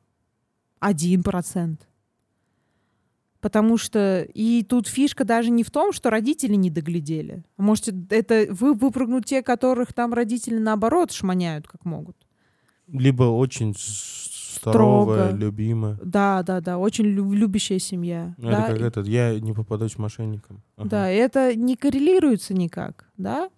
[0.79, 1.87] Один процент.
[3.45, 7.43] Потому что и тут фишка даже не в том, что родители не доглядели.
[7.57, 12.17] А Может, это вы выпрыгнут те, которых там родители наоборот шманяют, как могут.
[12.87, 15.29] Либо очень Строго.
[15.31, 15.99] любимая.
[16.03, 18.33] Да, да, да, очень лю- любящая семья.
[18.39, 20.63] Ну, да, Это как и- этот, я не попадусь мошенникам.
[20.75, 20.89] Ага.
[20.89, 23.51] Да, это не коррелируется никак, да.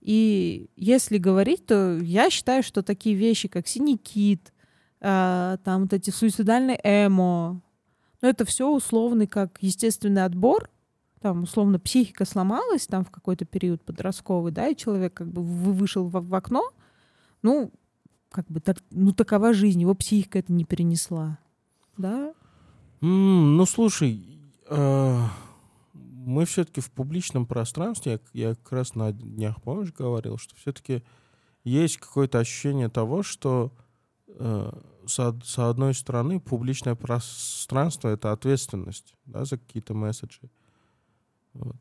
[0.00, 4.52] И если говорить, то я считаю, что такие вещи, как синий кит,
[5.00, 7.60] э, там вот эти суицидальные эмо,
[8.24, 10.70] ну это все условный как естественный отбор,
[11.20, 16.08] там условно психика сломалась там в какой-то период подростковый, да, и человек как бы вышел
[16.08, 16.70] в, в окно,
[17.42, 17.70] ну
[18.30, 21.36] как бы так, ну такова жизнь, его психика это не перенесла,
[21.98, 22.32] да?
[23.02, 24.26] Mm, ну слушай,
[24.70, 25.18] э,
[25.92, 31.02] мы все-таки в публичном пространстве, я, я как раз на днях, помнишь, говорил, что все-таки
[31.62, 33.70] есть какое-то ощущение того, что
[34.26, 34.72] э,
[35.06, 40.50] со одной стороны публичное пространство— это ответственность да, за какие-то месседжи.
[41.52, 41.76] Вот.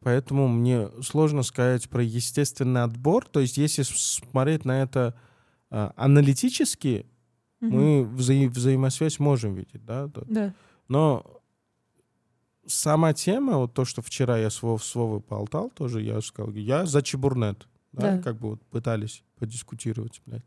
[0.00, 3.26] Поэтому мне сложно сказать про естественный отбор.
[3.26, 5.14] То есть если смотреть на это
[5.70, 7.06] э, аналитически,
[7.60, 7.70] угу.
[7.70, 9.84] мы вза взаимосвязь можем видеть.
[9.84, 10.10] Да?
[10.26, 10.54] Да.
[10.88, 11.42] Но
[12.66, 17.02] сама тема, вот то, что вчера я с Вовой болтал, тоже я сказал, я за
[17.02, 17.66] Чебурнет.
[17.92, 18.22] Да, да.
[18.22, 20.44] как бы вот пытались подискутировать, блядь.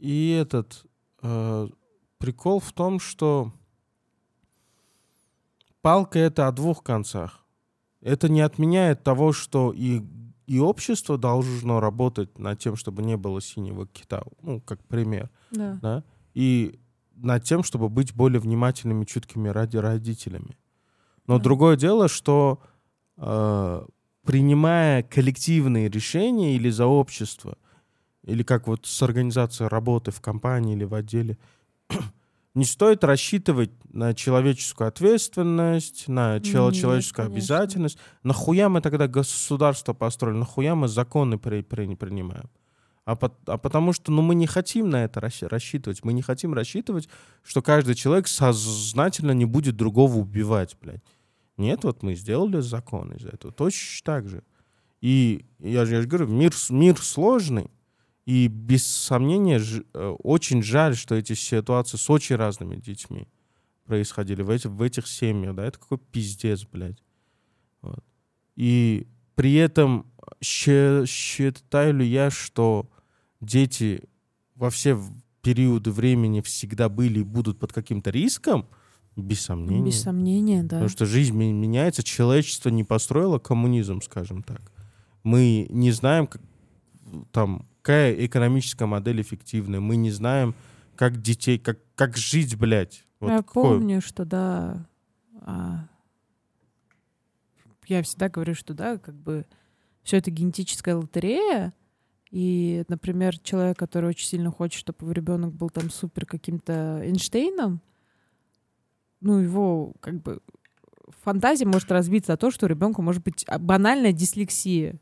[0.00, 0.86] И этот
[1.22, 1.68] э,
[2.18, 3.52] прикол в том, что
[5.82, 7.44] палка это о двух концах.
[8.00, 10.00] Это не отменяет того, что и,
[10.46, 15.28] и общество должно работать над тем, чтобы не было синего кита, ну, как пример.
[15.50, 15.78] Да.
[15.82, 16.04] да?
[16.32, 16.80] И
[17.16, 20.56] над тем, чтобы быть более внимательными, чуткими ради родителями.
[21.26, 21.44] Но да.
[21.44, 22.62] другое дело, что
[23.18, 23.86] э,
[24.24, 27.58] принимая коллективные решения или за общество,
[28.24, 31.38] или как вот с организацией работы в компании или в отделе,
[32.54, 37.36] не стоит рассчитывать на человеческую ответственность, на чел- Нет, человеческую конечно.
[37.54, 37.98] обязательность.
[38.22, 40.38] Нахуя мы тогда государство построили?
[40.38, 42.50] Нахуя мы законы при- при- принимаем?
[43.06, 46.04] А, по- а потому что ну, мы не хотим на это рассчитывать.
[46.04, 47.08] Мы не хотим рассчитывать,
[47.42, 51.02] что каждый человек сознательно не будет другого убивать, блядь.
[51.56, 53.52] Нет, вот мы сделали закон из этого.
[53.52, 54.42] Точно так же.
[55.00, 57.70] И я же, я же говорю, мир, мир сложный,
[58.26, 59.60] и без сомнения
[59.94, 63.28] э, очень жаль, что эти ситуации с очень разными детьми
[63.84, 67.02] происходили в, эти, в этих семьях, да, это какой пиздец, блядь.
[67.82, 68.04] Вот.
[68.56, 70.06] И при этом
[70.42, 72.88] считаю ли я, что
[73.40, 74.04] дети
[74.54, 75.00] во все
[75.42, 78.68] периоды времени всегда были и будут под каким-то риском—
[79.16, 79.86] без сомнения.
[79.86, 80.76] Без сомнения, да.
[80.76, 84.60] Потому что жизнь меняется, человечество не построило коммунизм, скажем так.
[85.22, 86.42] Мы не знаем, как,
[87.32, 89.80] там, какая экономическая модель эффективная.
[89.80, 90.54] Мы не знаем,
[90.96, 93.04] как детей, как, как жить, блядь.
[93.20, 93.78] Вот я какой...
[93.78, 94.86] помню, что да.
[95.42, 95.86] А...
[97.86, 99.46] Я всегда говорю, что да, как бы
[100.02, 101.72] все это генетическая лотерея.
[102.30, 107.80] И, например, человек, который очень сильно хочет, чтобы его ребенок был там супер каким-то Эйнштейном,
[109.20, 110.40] ну, его как бы
[111.22, 115.00] фантазия может разбиться о том, что у ребенка может быть а, банальная дислексия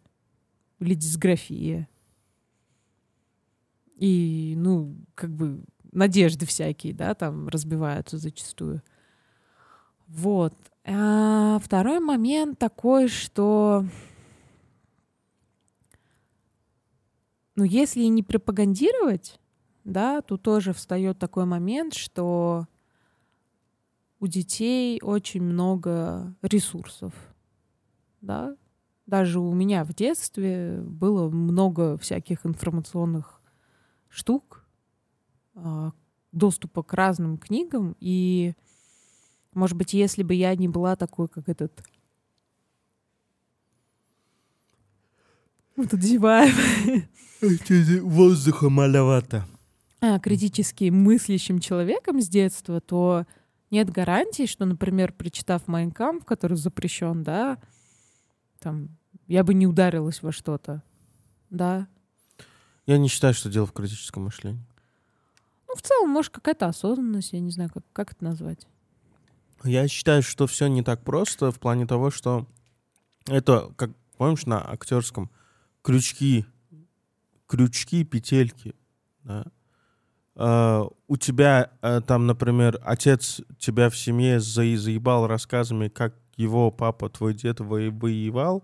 [0.81, 1.88] или дисграфия.
[3.98, 8.80] И, ну, как бы надежды всякие, да, там разбиваются зачастую.
[10.06, 10.54] Вот.
[10.84, 13.84] А второй момент такой, что
[17.56, 19.40] ну, если не пропагандировать,
[19.84, 22.68] да, то тоже встает такой момент, что
[24.20, 27.12] у детей очень много ресурсов,
[28.20, 28.56] да.
[29.06, 33.38] Даже у меня в детстве было много всяких информационных
[34.09, 34.64] штук,
[35.55, 35.92] а,
[36.33, 38.55] доступа к разным книгам, и,
[39.55, 41.83] может быть, если бы я не была такой, как этот
[45.79, 46.57] Мы тут зеваем.
[48.03, 49.47] Воздуха маловато.
[50.01, 53.27] А, критически мыслящим человеком с детства, то
[53.71, 57.59] нет гарантии, что, например, прочитав Майнкам, который запрещен, да,
[58.59, 60.83] там, я бы не ударилась во что-то,
[61.49, 61.87] да.
[62.88, 64.64] Я не считаю, что дело в критическом мышлении.
[65.68, 68.66] Ну, в целом, может, какая-то осознанность, я не знаю, как, как это назвать.
[69.62, 72.46] Я считаю, что все не так просто в плане того, что
[73.27, 75.31] это, как помнишь, на актерском
[75.83, 76.46] крючки,
[77.46, 78.74] крючки, петельки,
[79.22, 79.44] да,
[80.35, 86.70] Uh, у тебя uh, там, например, отец тебя в семье за заебал рассказами, как его
[86.70, 88.62] папа, твой дед воевал,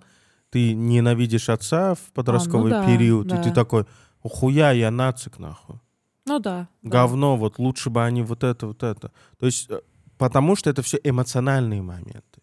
[0.51, 3.41] ты ненавидишь отца в подростковый а, ну да, период, да.
[3.41, 3.87] и ты такой,
[4.29, 5.81] хуя я нацик, нахуй.
[6.27, 6.69] Ну да.
[6.83, 7.41] Говно, да.
[7.41, 9.13] вот лучше бы они вот это, вот это.
[9.39, 9.81] То есть, э,
[10.17, 12.41] потому что это все эмоциональные моменты.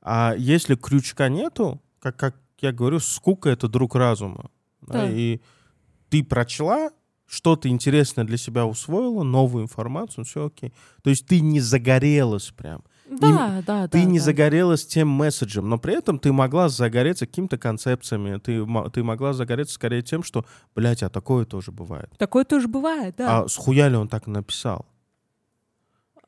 [0.00, 4.50] А если крючка нету, как, как я говорю, скука— это друг разума.
[4.80, 5.02] Да.
[5.02, 5.40] Да, и
[6.08, 6.90] ты прочла,
[7.26, 10.72] что-то интересное для себя усвоила, новую информацию, все окей.
[11.02, 12.82] То есть ты не загорелась прям.
[13.08, 14.24] Да, да, ты да, не да.
[14.24, 19.74] загорелась тем месседжем, но при этом ты могла загореться какими-то концепциями, ты, ты могла загореться
[19.74, 20.44] скорее тем, что,
[20.74, 22.10] блядь, а такое тоже бывает.
[22.18, 23.40] Такое тоже бывает, да.
[23.40, 24.86] А схуя ли он так написал?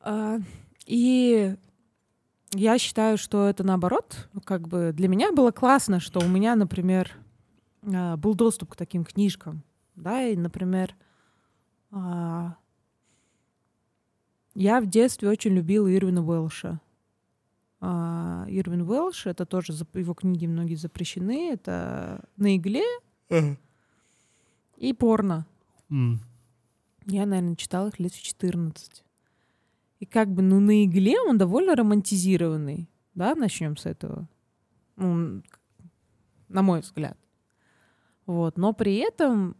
[0.00, 0.38] А,
[0.86, 1.54] и
[2.52, 4.28] я считаю, что это наоборот.
[4.44, 7.12] Как бы для меня было классно, что у меня, например,
[7.84, 9.62] а, был доступ к таким книжкам.
[9.96, 10.94] Да, и, например,
[11.90, 12.56] а,
[14.54, 16.80] я в детстве очень любила Ирвина Уэлша.
[17.80, 21.50] А, Ирвин Уэлш, это тоже зап- его книги многие запрещены.
[21.52, 22.84] Это на игле
[24.76, 25.46] и порно.
[27.06, 29.04] Я, наверное, читала их лет в 14.
[30.00, 32.88] И как бы, ну, на игле он довольно романтизированный.
[33.14, 34.28] Да, начнем с этого.
[34.96, 35.42] Ну,
[36.48, 37.16] на мой взгляд.
[38.26, 38.56] Вот.
[38.58, 39.56] Но при этом,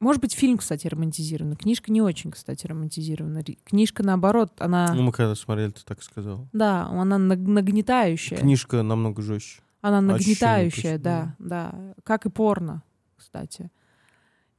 [0.00, 1.56] может быть, фильм, кстати, романтизированный.
[1.56, 3.38] Книжка не очень, кстати, романтизирована.
[3.38, 4.92] Ри- Книжка, наоборот, она...
[4.94, 6.48] Ну, мы когда смотрели, ты так сказал.
[6.52, 8.38] Да, она наг- нагнетающая.
[8.38, 9.60] Книжка намного жестче.
[9.80, 11.94] Она нагнетающая, да, да.
[12.04, 12.82] Как и порно,
[13.16, 13.70] кстати.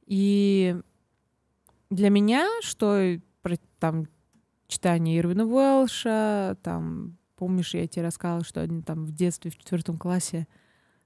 [0.06, 0.76] И
[1.90, 3.18] для меня, что
[3.78, 4.06] там
[4.66, 9.98] читание Ирвина Уэлша, там, помнишь, я тебе рассказывала, что они там в детстве, в четвертом
[9.98, 10.46] классе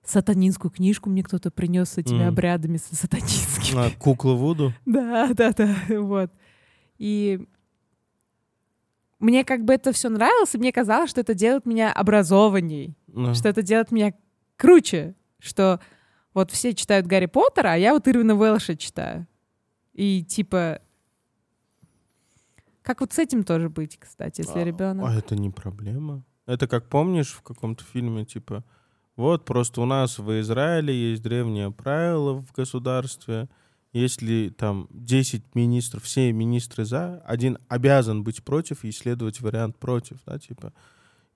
[0.05, 2.29] сатанинскую книжку мне кто-то принес с этими Мгм.
[2.29, 3.87] обрядами сатанинскими.
[3.87, 4.73] А, кукла Вуду?
[4.87, 6.31] Да, да, да, вот.
[6.99, 7.47] И
[9.19, 13.35] мне как бы это все нравилось, и мне казалось, что это делает меня образованней Да.
[13.35, 14.13] что это делает меня
[14.57, 15.81] круче, что
[16.35, 19.27] вот все читают Гарри Поттера, а я вот Ирвина Уэлша читаю.
[19.93, 20.81] И типа...
[22.83, 25.07] Как вот с этим тоже быть, кстати, если А, ребенок...
[25.09, 26.23] А это не проблема.
[26.45, 28.63] Это как помнишь в каком-то фильме, типа,
[29.17, 33.49] вот просто у нас в Израиле есть древнее правило в государстве.
[33.93, 40.19] Если там 10 министров, все министры за, один обязан быть против и исследовать вариант против,
[40.27, 40.73] да, типа.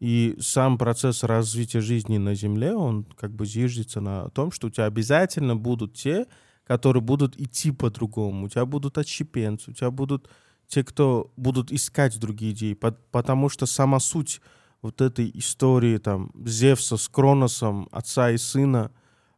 [0.00, 4.70] И сам процесс развития жизни на Земле, он как бы зиждется на том, что у
[4.70, 6.26] тебя обязательно будут те,
[6.66, 8.46] которые будут идти по-другому.
[8.46, 10.28] У тебя будут отщепенцы, у тебя будут
[10.66, 14.40] те, кто будут искать другие идеи, по- потому что сама суть
[14.82, 18.90] вот этой истории там Зевса с Кроносом, отца и сына,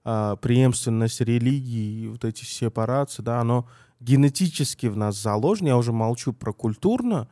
[0.04, 3.68] а, преемственность религии, вот эти сепарации, да, оно
[4.00, 7.28] генетически в нас заложено, я уже молчу про культурно,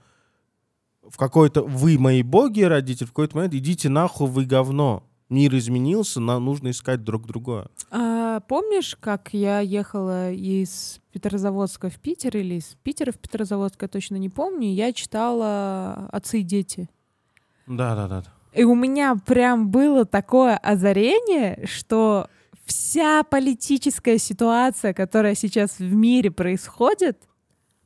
[1.03, 5.05] в какой-то вы мои боги, родители, в какой-то момент идите нахуй, вы говно.
[5.31, 7.69] Мир изменился, нам нужно искать друг другое.
[7.91, 13.89] А, помнишь, как я ехала из Петрозаводска в Питер или из Питера в Петрозаводск, я
[13.89, 16.89] точно не помню, я читала «Отцы и дети».
[17.69, 18.25] Да, да, да.
[18.53, 22.29] И у меня прям было такое озарение, что
[22.65, 27.29] вся политическая ситуация, которая сейчас в мире происходит,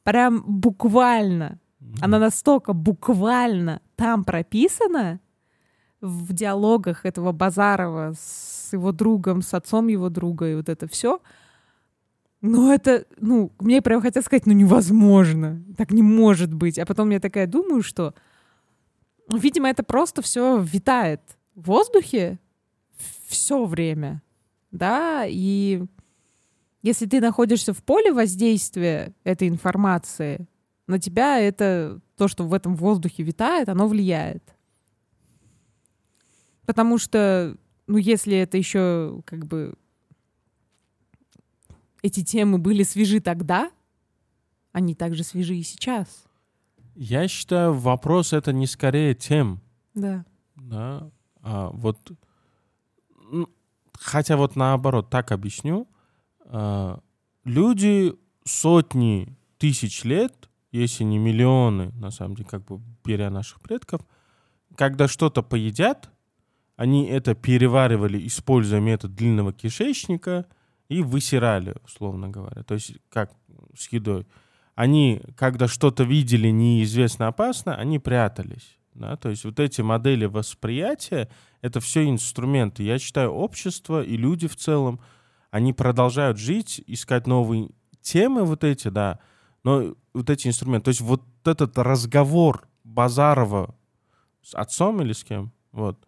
[0.03, 1.59] прям буквально,
[2.01, 5.21] она настолько буквально там прописана
[6.01, 11.21] в диалогах этого Базарова с его другом, с отцом его друга и вот это все.
[12.41, 16.79] Но это, ну, мне прям хотелось сказать, ну невозможно, так не может быть.
[16.79, 18.15] А потом я такая думаю, что
[19.39, 21.21] Видимо, это просто все витает
[21.55, 22.39] в воздухе
[23.27, 24.23] все время,
[24.71, 25.85] да, и
[26.83, 30.47] если ты находишься в поле воздействия этой информации,
[30.87, 34.43] на тебя это, то, что в этом воздухе витает, оно влияет.
[36.67, 39.75] Потому что, ну, если это еще как бы
[42.03, 43.71] эти темы были свежи тогда,
[44.73, 46.25] они также свежи и сейчас.
[46.95, 49.61] Я считаю, вопрос это не скорее тем,
[49.95, 50.25] Да.
[50.57, 51.11] да,
[51.43, 52.13] а вот,
[53.33, 53.49] м,
[53.99, 55.89] хотя вот наоборот, так объясню,
[56.47, 57.01] а,
[57.45, 64.03] люди сотни тысяч лет, если не миллионы, на самом деле, как бы беря наших предков,
[64.77, 66.11] когда что-то поедят,
[66.77, 70.47] они это переваривали, используя метод длинного кишечника,
[70.89, 72.63] и высирали, условно говоря.
[72.65, 73.33] То есть как
[73.75, 74.27] с едой.
[74.75, 78.79] Они, когда что-то видели неизвестно опасно, они прятались.
[78.95, 79.17] Да?
[79.17, 81.29] То есть вот эти модели восприятия—
[81.61, 82.83] это все инструменты.
[82.83, 85.01] Я считаю, общество и люди в целом,
[85.51, 87.71] они продолжают жить, искать новые
[88.01, 89.21] темы вот эти, да,
[89.65, 90.87] но вот эти инструменты.
[90.87, 93.75] То есть вот этот разговор Базарова
[94.43, 95.53] с отцом или с кем?
[95.71, 96.05] Вот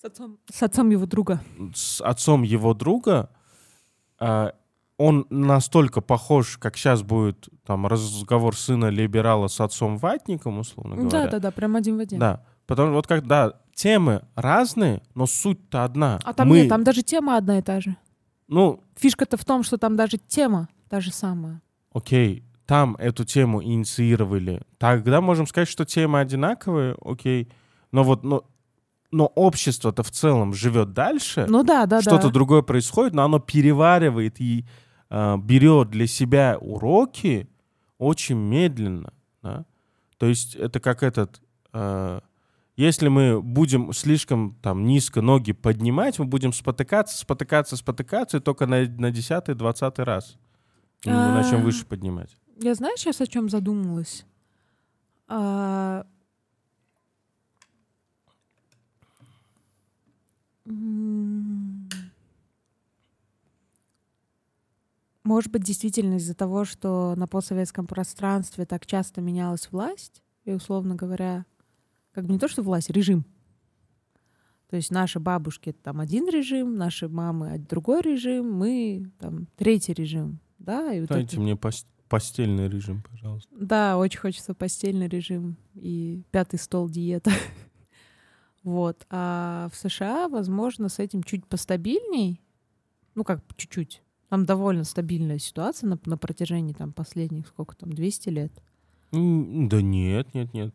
[0.00, 1.40] С отцом, с отцом его друга.
[1.74, 3.30] с отцом его друга,
[4.18, 4.54] а,
[4.98, 11.24] он настолько похож, как сейчас будет там разговор сына либерала с отцом ватником, условно говоря.
[11.24, 12.18] Да, да, да, прям один в один.
[12.18, 12.44] Да.
[12.66, 16.20] Потому вот как, да, темы разные, но суть-то одна.
[16.22, 17.96] А там Мы, нет, там даже тема одна и та же.
[18.48, 21.60] ну, Фишка-то в том, что там даже тема та же самая.
[21.92, 24.62] окей, там эту тему инициировали.
[24.78, 27.48] Тогда можем сказать, что темы одинаковые, окей.
[27.90, 28.44] Но вот, но,
[29.12, 31.46] но общество-то в целом живет дальше.
[31.48, 32.30] Ну да, да, что-то да.
[32.30, 34.64] другое происходит, но оно переваривает и
[35.10, 37.48] э, берет для себя уроки
[37.98, 39.12] очень медленно.
[39.42, 39.64] Да?
[40.16, 41.40] То есть это как этот...
[41.72, 42.20] Э,
[42.74, 48.66] если мы будем слишком там низко ноги поднимать, мы будем спотыкаться, спотыкаться, спотыкаться, и только
[48.66, 50.38] на, на 10-20 раз
[51.04, 51.62] мы начнем А.
[51.62, 52.36] выше поднимать.
[52.58, 54.24] Я знаешь, сейчас о чем задумалась?
[55.28, 56.06] А,
[65.24, 70.96] Может быть, действительно из-за того, что на постсоветском пространстве так часто менялась власть, и, условно
[70.96, 71.46] говоря,
[72.12, 73.24] как бы не то, что власть, режим.
[74.68, 80.40] То есть наши бабушки— там один режим, наши мамы— другой режим, мы там третий режим.
[80.58, 83.48] Да, и вот Дайте это- мне пос- постельный режим, пожалуйста.
[83.54, 87.30] да, очень хочется постельный режим и пятый стол диета.
[88.62, 89.06] Вот.
[89.10, 92.40] А в США, возможно, с этим чуть постабильней.
[93.14, 94.02] Ну, как чуть-чуть.
[94.28, 98.52] Там довольно стабильная ситуация на, на протяжении там последних, сколько там, 200 лет.
[99.10, 100.74] Да нет, нет, нет.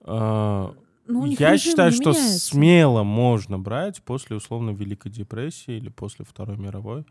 [0.00, 0.74] А,
[1.06, 2.38] Ну, Я считаю, что меняется.
[2.40, 7.04] смело можно брать после условно Великой депрессии или после Второй мировой.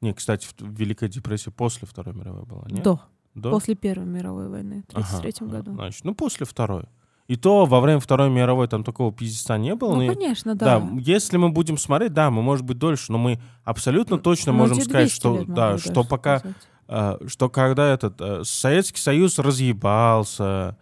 [0.00, 2.82] Не, кстати, Великая депрессия после Второй мировой была, нет?
[2.84, 3.00] До.
[3.34, 3.50] До?
[3.50, 5.72] После Первой мировой войны, в Ага, 1933 ага, году.
[5.74, 6.84] Значит, ну, после Второй.
[7.32, 9.94] И то во время Второй мировой там такого пиздеца не было.
[9.94, 10.80] Ну, но конечно, да.
[10.80, 14.58] Да, если мы будем смотреть, да, мы, может быть, дольше, но мы абсолютно точно Ну,
[14.58, 16.56] можем сказать, 200 что, да, что пока сказать.
[16.88, 20.76] а, что когда этот э, Советский Союз разъебался,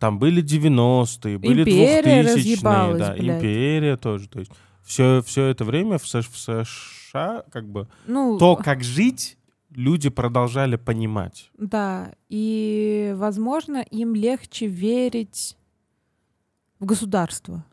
[0.00, 3.36] там были 90-е, были Империя 2000-е, разъебалась, да, блядь.
[3.36, 4.28] империя тоже.
[4.28, 4.50] То есть
[4.82, 9.38] все, все это время в, в США как бы Ну, то, как жить,
[9.70, 11.52] люди продолжали понимать.
[11.56, 15.56] Да, и, возможно, им легче верить
[16.80, 17.64] в государство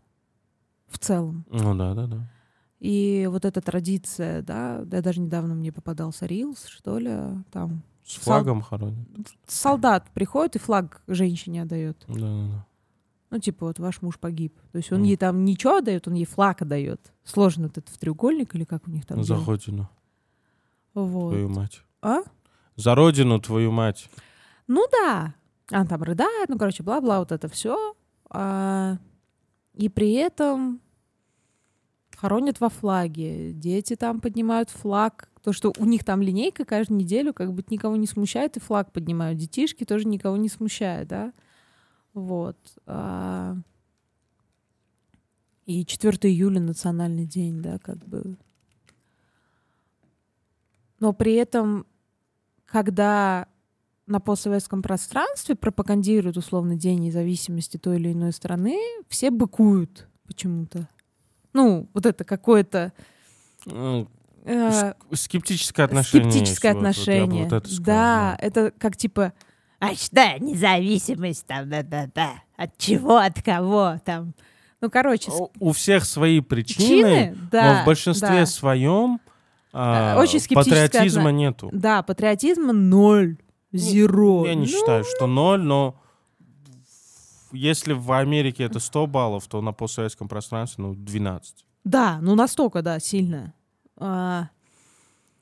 [0.88, 1.46] в целом.
[1.50, 2.30] Ну да, да, да.
[2.80, 7.16] И вот эта традиция, да, да, даже недавно мне попадался Рилс, что ли,
[7.52, 9.08] там С флагом хоронят.
[9.46, 12.04] солдат приходит и флаг женщине отдает.
[12.08, 12.66] Да, да, да.
[13.30, 14.54] Ну, типа, вот ваш муж погиб.
[14.74, 15.08] То есть он Мгм.
[15.08, 17.14] ей там ничего отдает, он ей флаг отдает.
[17.24, 19.48] Сложно этот в треугольник или как у них там За делают.
[19.48, 19.90] родину,
[20.94, 21.30] Вот.
[21.30, 21.82] твою мать.
[22.02, 22.24] А?
[22.76, 24.10] За родину, твою мать.
[24.68, 25.34] Ну да.
[25.70, 27.96] Она там рыдает, ну, короче, бла-бла, вот это все.
[28.34, 30.82] И при этом
[32.16, 33.52] хоронят во флаге.
[33.54, 35.30] Дети там поднимают флаг.
[35.44, 38.92] То, что у них там линейка каждую неделю, как бы никого не смущает, и флаг
[38.92, 39.40] поднимают.
[39.40, 41.34] Детишки тоже никого не смущают, да.
[42.14, 42.58] Вот.
[42.86, 43.56] А,
[45.66, 48.38] И 4 июля национальный день, да, как бы.
[51.00, 51.86] Но при этом,
[52.66, 53.48] когда
[54.12, 60.88] на постсоветском пространстве пропагандируют условно День независимости той или иной страны, все быкуют почему-то.
[61.54, 62.94] Ну, вот это какое-то
[63.68, 64.08] М,
[64.46, 66.32] э, ск- Скептическое отношение.
[66.32, 67.44] скептическое есть, вот- вот отношение.
[67.46, 69.34] вот это сказал, да, это как типа
[69.80, 72.34] А что, независимость там, да-да-да.
[72.56, 74.34] От чего, от кого там?
[74.80, 78.46] Ну, короче, У всех свои причины, причины, да, но в большинстве да.
[78.46, 79.20] своем
[79.74, 81.70] а, Очень патриотизма отно- нету.
[81.72, 83.38] Да, патриотизма ноль,
[83.72, 84.46] зеро.
[84.46, 85.96] Я не Ну, считаю, что ноль, но
[87.52, 91.66] если в Америке это 100 баллов, то на постсоветском пространстве ну, 12.
[91.84, 93.54] Да, ну настолько, да, сильно.
[93.98, 94.50] А,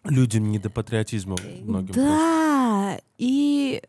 [0.04, 1.94] Людям не до патриотизма многим.
[1.94, 2.04] просто.
[2.06, 3.82] Да, и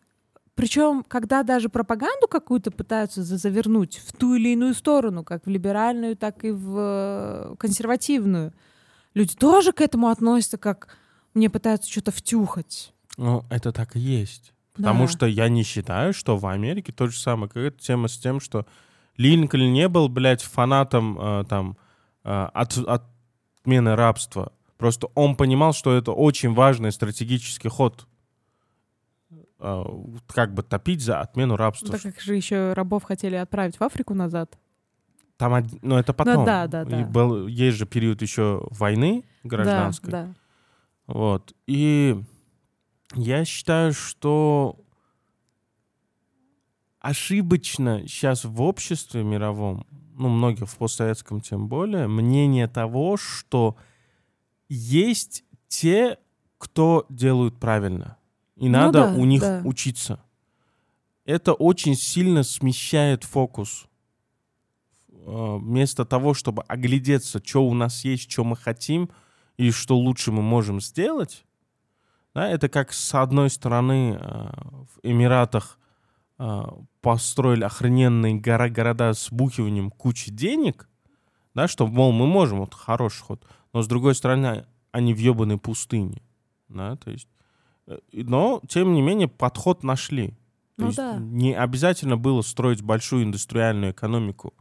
[0.54, 5.48] причем, когда даже пропаганду какую-то пытаются за- завернуть в ту или иную сторону, как в
[5.48, 8.52] либеральную, так и в э, консервативную,
[9.14, 10.88] люди тоже к этому относятся, как
[11.32, 12.92] мне пытаются что-то втюхать.
[13.20, 14.54] Ну, это так и есть.
[14.72, 15.12] Потому Да.
[15.12, 17.48] что я не считаю, что в Америке то же самое.
[17.48, 18.64] Какая-то тема с тем, что
[19.18, 21.76] Линкольн не был, блядь, фанатом э, там
[22.24, 24.52] э, от, отмены рабства.
[24.78, 28.06] Просто он понимал, что это очень важный стратегический ход.
[29.58, 29.84] Э,
[30.28, 31.90] как бы топить за отмену рабства.
[31.90, 34.58] Так как же еще рабов хотели отправить в Африку назад.
[35.36, 36.46] Там, од- ну, это потом.
[36.46, 37.00] да, да, да.
[37.00, 40.10] И был, есть же период еще войны гражданской.
[40.10, 40.34] Да, да.
[41.06, 41.52] Вот.
[41.66, 42.22] И
[43.14, 44.78] я считаю, что
[47.00, 53.76] ошибочно сейчас в обществе мировом, ну, многих в постсоветском тем более, мнение того, что
[54.68, 56.18] есть те,
[56.58, 58.18] кто делают правильно.
[58.56, 59.62] И Ну надо да, у них да.
[59.64, 60.22] учиться.
[61.24, 63.86] Это очень сильно смещает фокус.
[65.08, 69.10] Э, Вместо того, чтобы оглядеться, что у нас есть, что мы хотим,
[69.56, 71.44] и что лучше мы можем сделать,
[72.34, 75.78] да, это как с одной стороны э, в Эмиратах
[76.38, 80.88] а, построили охрененные гора города с бухиванием кучи денег,
[81.54, 85.58] да, что, мол, мы можем, вот хороший ход, но с другой стороны, они в ебаной
[85.58, 86.22] пустыне,
[86.68, 87.28] да, то есть,
[87.86, 90.28] э, но, тем не менее, подход нашли.
[90.76, 91.16] То Ну есть да.
[91.18, 94.54] не обязательно было строить большую индустриальную экономику.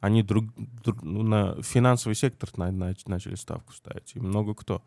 [0.00, 4.82] Они друг, друг- ну, на финансовый сектор на- нач- начали ставку ставить, и много кто.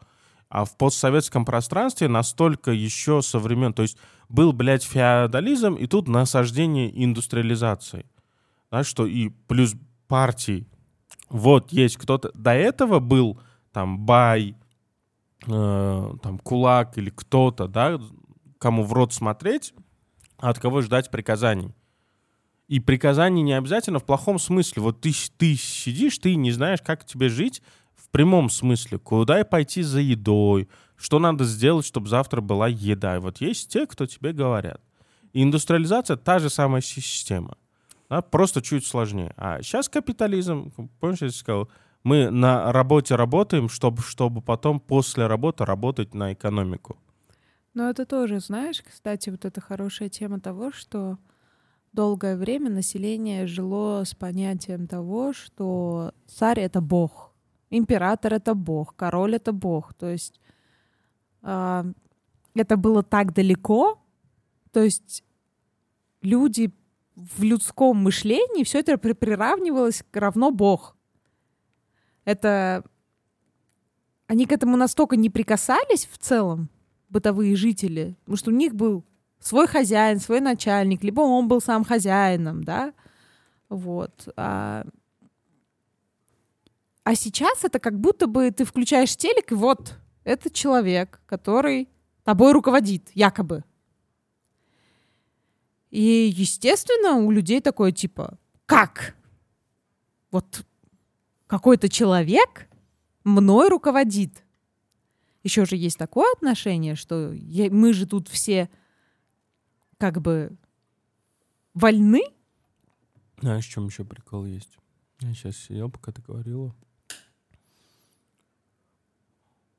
[0.49, 3.73] А в постсоветском пространстве настолько еще со времен...
[3.73, 3.97] То есть
[4.29, 8.05] был, блядь, феодализм, и тут насаждение индустриализации.
[8.69, 9.75] Знаешь, что и плюс
[10.07, 10.67] партии.
[11.29, 12.31] Вот есть кто-то...
[12.33, 13.39] До этого был
[13.71, 14.55] там бай,
[15.47, 17.99] э, там кулак или кто-то, да,
[18.57, 19.73] кому в рот смотреть,
[20.37, 21.73] а от кого ждать приказаний.
[22.67, 24.81] И приказаний не обязательно в плохом смысле.
[24.81, 27.61] Вот ты, ты сидишь, ты не знаешь, как тебе жить
[28.15, 28.97] прямом смысле.
[28.97, 33.17] Куда пойти за едой, что надо сделать, чтобы завтра была еда.
[33.17, 34.79] И вот есть те, кто тебе говорят.
[35.33, 37.57] И индустриализация та же самая си- система.
[38.09, 39.33] да, просто чуть сложнее.
[39.35, 41.67] А сейчас капитализм, помнишь, я сказал,
[42.03, 46.95] мы на работе работаем, чтобы, чтобы потом после работы работать на экономику.
[47.73, 51.17] Но это тоже, знаешь, кстати, вот это хорошая тема того, что
[51.91, 57.33] долгое время население жило с понятием того, что царь— это бог,
[57.77, 59.93] император— это бог, король— это бог.
[59.93, 60.39] То есть
[61.41, 61.85] а,
[62.53, 63.99] это было так далеко,
[64.71, 65.23] то есть
[66.21, 66.73] люди
[67.15, 70.95] в людском мышлении все это при- приравнивалось к равно бог.
[72.25, 72.83] Это
[74.27, 76.69] они к этому настолько не прикасались в целом,
[77.09, 79.05] бытовые жители, потому что у них был
[79.39, 82.93] свой хозяин, свой начальник, либо он был сам хозяином, да,
[83.69, 84.27] вот.
[84.35, 84.85] А,
[87.05, 91.87] а сейчас это как будто бы ты включаешь телек, и вот, это человек, который
[92.23, 93.63] тобой руководит, якобы.
[95.91, 99.15] И, естественно, у людей такое типа, как?
[100.31, 100.65] Вот
[101.47, 102.67] какой-то человек
[103.23, 104.43] мной руководит.
[105.43, 108.67] Еще же есть такое отношение, что я- мы же тут все
[109.99, 110.57] как бы
[111.75, 112.23] вольны.
[113.39, 114.75] Знаешь, в чем еще прикол есть?
[115.21, 116.75] Я сейчас сидел, пока ты говорила.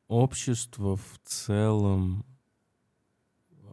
[0.08, 2.24] Общество в целом
[3.50, 3.64] э,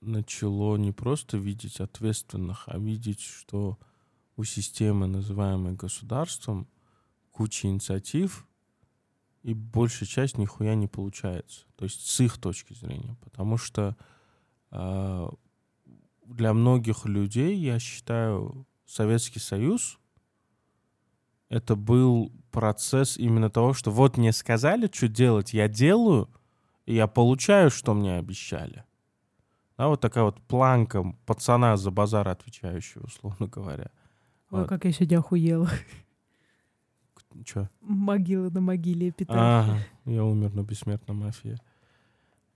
[0.00, 3.78] начало не просто видеть ответственных, а видеть, что
[4.36, 6.66] у системы, называемой государством,
[7.30, 8.48] куча инициатив,
[9.42, 11.66] и большая часть нихуя не получается.
[11.76, 13.16] То есть с их точки зрения.
[13.20, 13.96] Потому что
[14.70, 15.28] э,
[16.24, 19.99] для многих людей, я считаю, Советский Союз
[21.50, 26.30] это был процесс именно того, что вот мне сказали, что делать, я делаю,
[26.86, 28.84] и я получаю, что мне обещали.
[29.76, 33.90] Да, вот такая вот планка пацана за базар отвечающего, условно говоря.
[34.50, 34.68] Ой, Вот.
[34.68, 35.68] как я сегодня охуела.
[37.44, 37.68] Чё?
[37.80, 39.60] Могила на могиле эпитафия.
[39.60, 41.56] Ага, я умер на бессмертном мафии.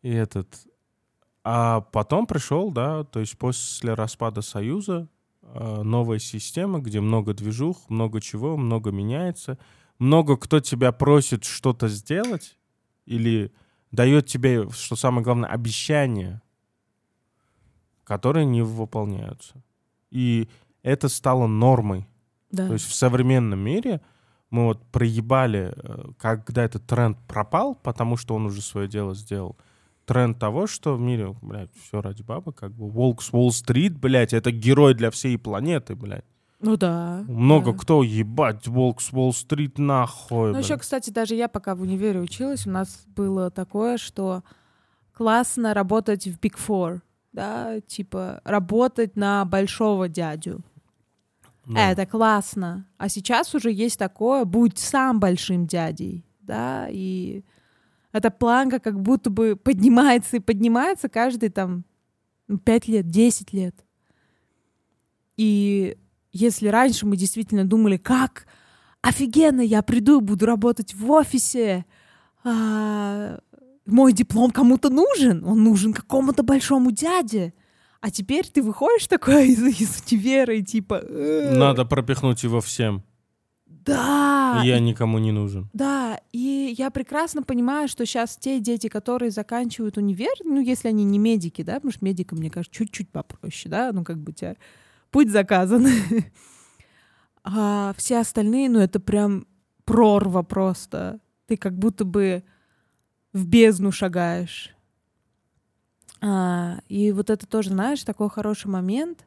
[0.02, 0.66] И этот...
[1.44, 5.08] А потом пришел, да, то есть после распада Союза
[5.52, 9.58] новая система, где много движух, много чего, много меняется,
[9.98, 12.58] много кто тебя просит что-то сделать
[13.06, 13.52] или
[13.92, 16.42] дает тебе, что самое главное, обещания,
[18.04, 19.62] которые не выполняются.
[20.10, 20.48] И
[20.82, 22.06] это стало нормой.
[22.50, 22.66] Да.
[22.66, 24.00] То есть в современном мире
[24.50, 29.56] мы вот проебали, э, когда этот тренд пропал, потому что он уже свое дело сделал.
[30.06, 34.34] Тренд того, что в мире, блядь, все ради бабы, как бы Волк с Уолл-стрит, блядь,
[34.34, 36.24] это герой для всей планеты, блядь.
[36.60, 37.24] Ну да.
[37.26, 37.78] Много да.
[37.78, 40.64] кто, ебать, Волк с Уолл-стрит, нахуй, Ну, блядь.
[40.64, 44.42] еще, кстати, даже я пока в универе училась, у нас было такое, что
[45.12, 47.00] классно работать в Big Four,
[47.32, 50.62] да, типа работать на большого дядю.
[51.66, 52.86] Ну, Это классно.
[52.98, 57.42] А сейчас уже есть такое, будь сам большим дядей, да, и
[58.14, 61.84] эта планка как будто бы поднимается и поднимается каждый там
[62.64, 63.74] 5 лет, 10 лет.
[65.36, 65.96] И
[66.32, 68.46] если раньше мы действительно думали, как
[69.02, 71.86] офигенно, я приду, буду работать в офисе,
[72.44, 73.40] а,
[73.84, 77.52] мой диплом кому-то нужен, он нужен какому-то большому дяде.
[78.00, 81.00] А теперь ты выходишь такой из, из универа и типа...
[81.02, 83.02] «Э, Надо пропихнуть его всем.
[83.84, 84.60] Да.
[84.62, 85.68] И я никому не нужен.
[85.72, 91.04] Да, и я прекрасно понимаю, что сейчас те дети, которые заканчивают универ, ну, если они
[91.04, 94.34] не медики, да, потому что медикам, мне кажется, чуть-чуть попроще, да, ну, как бы у
[94.34, 94.56] тебя
[95.10, 95.86] путь заказан.
[97.46, 99.46] А все остальные, ну, это прям
[99.84, 101.20] прорва просто.
[101.46, 102.42] Ты как будто бы
[103.34, 104.74] в бездну шагаешь.
[106.22, 109.26] А, и вот это тоже, знаешь, такой хороший момент,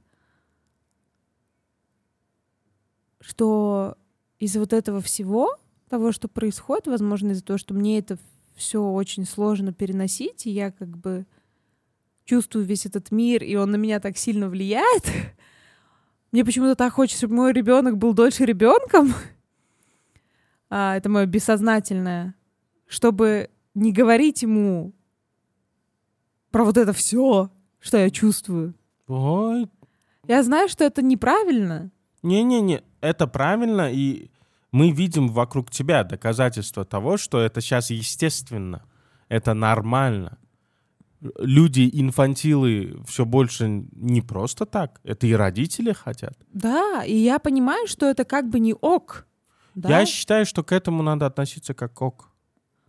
[3.22, 3.98] что
[4.40, 5.58] из-за вот этого всего,
[5.90, 8.18] того, что происходит, возможно, из-за того, что мне это
[8.56, 11.26] все очень сложно переносить, и я как бы
[12.26, 15.04] чувствую весь этот мир, и он на меня так сильно влияет.
[16.32, 19.14] Мне почему-то так хочется, чтобы мой ребенок был дольше ребенком.
[20.70, 22.36] А, это мое бессознательное.
[22.88, 24.92] Чтобы не говорить ему
[26.52, 28.74] про вот это все, что я чувствую.
[29.08, 29.70] Ой,
[30.28, 31.90] Я знаю, что это неправильно.
[32.22, 34.30] не-не-не, это правильно, и
[34.72, 38.84] мы видим вокруг тебя доказательства того, что это сейчас естественно,
[39.30, 40.38] это нормально.
[41.40, 46.38] Люди, инфантилы, все больше не просто так, это и родители хотят.
[46.54, 49.26] Да, и я понимаю, что это как бы не ок.
[49.74, 50.00] Да?
[50.00, 52.30] Я считаю, что к этому надо относиться как ок.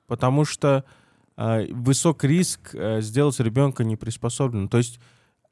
[0.07, 0.85] Потому что
[1.37, 4.69] э, высок риск э, сделать ребенка неприспособленным.
[4.69, 5.01] То есть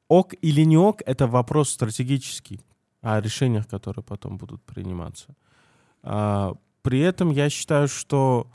[0.08, 2.60] ок или не ок— это вопрос стратегический
[3.06, 5.36] о решениях, которые потом будут приниматься.
[6.02, 8.48] А, при этом я считаю, что...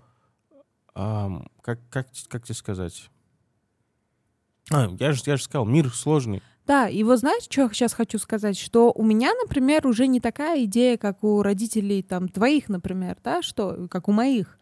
[0.94, 3.10] как, как, как тебе сказать?
[4.70, 6.42] А, я же я же сказал, мир сложный.
[6.68, 8.58] Да, и вот знаешь, что я сейчас хочу сказать?
[8.58, 13.42] Что у меня, например, уже не такая идея, как у родителей там твоих, например, да,
[13.42, 14.60] что как у моих.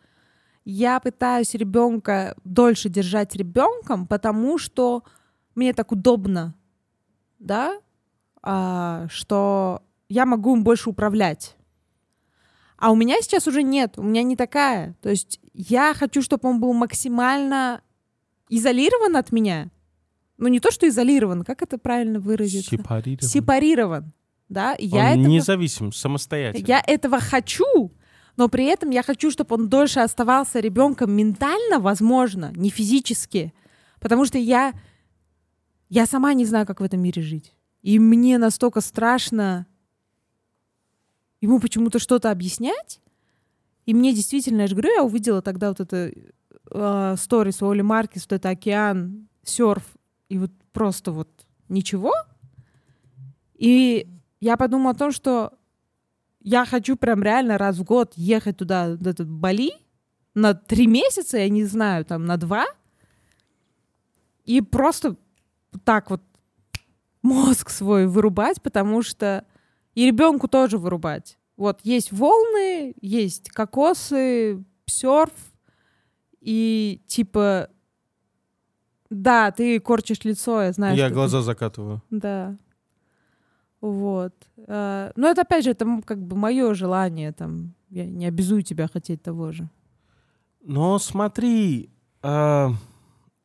[0.66, 5.04] Я пытаюсь ребенка дольше держать ребенком, потому что
[5.56, 6.54] мне так удобно,
[7.40, 7.80] да,
[8.44, 11.56] что я могу им больше управлять.
[12.78, 14.96] А у меня сейчас уже нет, у меня не такая.
[15.02, 17.82] То есть я хочу, чтобы он был максимально
[18.48, 19.70] изолирован от меня.
[20.38, 22.72] Ну не то, что изолирован, как это правильно выразиться?
[22.72, 23.30] Сепарирован.
[23.30, 24.14] Сепарирован.
[24.48, 26.66] Да, я Он этого, независим, самостоятельный.
[26.66, 27.92] я этого хочу,
[28.36, 33.54] но при этом я хочу, чтобы он дольше оставался ребенком ментально, возможно, не физически.
[34.00, 34.74] Потому что я,
[35.90, 37.54] я сама не знаю, как в этом мире жить.
[37.82, 39.66] И мне настолько страшно
[41.42, 43.02] ему почему-то что-то объяснять.
[43.86, 46.12] И мне действительно, я же говорю, я увидела тогда вот это
[46.72, 49.84] э, сторис у Оли Маркис, вот это океан, серф,
[50.28, 51.30] и вот просто вот
[51.70, 52.14] ничего.
[53.56, 54.08] И
[54.40, 55.54] я подумала о том, что
[56.42, 59.72] я хочу прям реально раз в год ехать туда, в этот Бали,
[60.34, 62.66] на три месяца, я не знаю, там, на два,
[64.46, 65.16] и просто
[65.84, 66.22] так вот
[67.22, 69.46] мозг свой вырубать, потому что
[69.96, 71.38] и ребенку тоже вырубать.
[71.58, 75.34] Вот есть волны, есть кокосы, серф,
[76.40, 77.70] и типа,
[79.10, 80.96] да, ты корчишь лицо, я знаю.
[80.96, 82.02] Я что ты- глаза закатываю.
[82.10, 82.58] Да.
[83.82, 84.34] Вот.
[84.68, 88.88] А, Но это опять же, это как бы мое желание, там, я не обязую тебя
[88.88, 89.70] хотеть того же.
[90.62, 91.90] Но смотри,
[92.22, 92.72] а,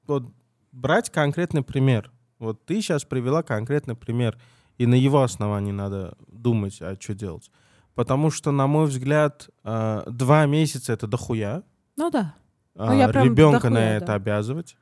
[0.07, 0.25] вот
[0.73, 2.11] брать конкретный пример.
[2.45, 4.39] Вот ты сейчас привела конкретный пример,
[4.79, 7.51] и на его основании надо думать, а что делать.
[7.95, 11.63] Потому что, на мой взгляд, а, два месяца это дохуя.
[11.97, 12.35] Ну да.
[12.77, 14.15] а, я прям ребенка на это да.
[14.15, 14.77] обязывать.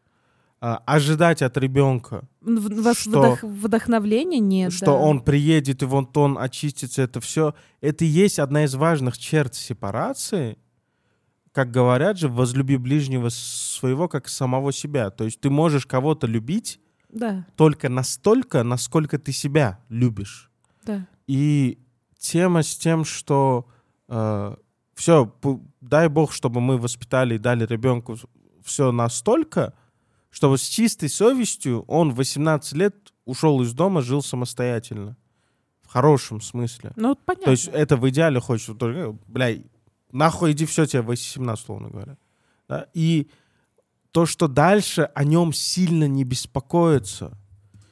[0.65, 4.73] А, ожидать от ребенка, В- Что- вдох- вдохновления нет.
[4.73, 4.93] что да.
[4.93, 7.55] он приедет и вон он очистится, это все.
[7.81, 10.57] Это и есть одна из важных черт сепарации.
[11.51, 15.11] Как говорят же, возлюби ближнего своего, как самого себя.
[15.11, 16.79] То есть ты можешь кого-то любить
[17.13, 20.51] Да, только настолько, насколько ты себя любишь.
[20.83, 21.07] да.
[21.27, 21.79] И
[22.19, 23.69] тема с тем, что
[24.95, 25.35] все,
[25.81, 28.17] дай бог, чтобы мы воспитали и дали ребенку
[28.65, 29.75] все настолько,
[30.31, 35.17] чтобы с чистой совестью он в 18 лет ушел из дома, жил самостоятельно.
[35.83, 36.93] В хорошем смысле.
[36.97, 37.45] Ну, вот понятно.
[37.45, 39.57] То есть это в идеале хочешь, только, бля,
[40.11, 42.17] нахуй иди, все, тебе 18, условно говоря.
[42.69, 42.89] Да?
[42.95, 43.31] И
[44.13, 47.33] то, что дальше о нем сильно не беспокоиться,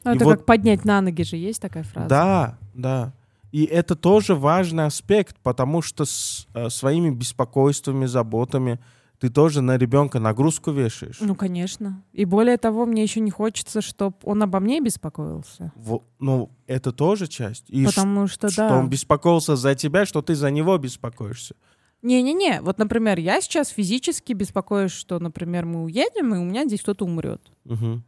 [0.05, 2.09] Ну, это вот- как поднять на ноги же, есть такая фраза?
[2.09, 3.13] да, да.
[3.53, 8.79] И это тоже важный аспект, потому что с э, своими беспокойствами, заботами
[9.19, 11.19] ты тоже на ребенка нагрузку вешаешь.
[11.21, 12.03] Ну, конечно.
[12.13, 15.73] И более того, мне еще не хочется, чтобы он обо мне беспокоился.
[15.75, 17.65] Во- ну, это тоже часть.
[17.69, 18.79] И ш- Потому что, что да.
[18.79, 21.55] он беспокоился за тебя, что ты за него беспокоишься.
[22.03, 26.81] Не-не-не, вот, например, я сейчас физически беспокоюсь, что, например, мы уедем, и у меня здесь
[26.81, 27.53] кто-то умрет.
[27.65, 28.05] Мгм.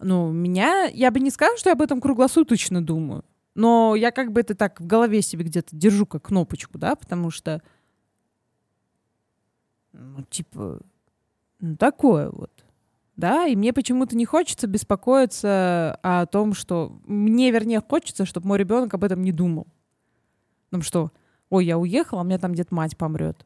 [0.00, 4.32] Ну, меня, я бы не сказала, что я об этом круглосуточно думаю, но я как
[4.32, 7.62] бы это так в голове себе где-то держу как кнопочку, да, потому что,
[9.92, 10.80] ну, типа,
[11.60, 12.50] ну, такое вот.
[13.14, 16.98] Да, и мне почему-то не хочется беспокоиться о том, что...
[17.04, 19.66] Мне, вернее, хочется, чтобы мой ребенок об этом не думал.
[20.70, 21.12] Потому что,
[21.52, 23.44] ой, я уехала, у меня там где-то мать помрет.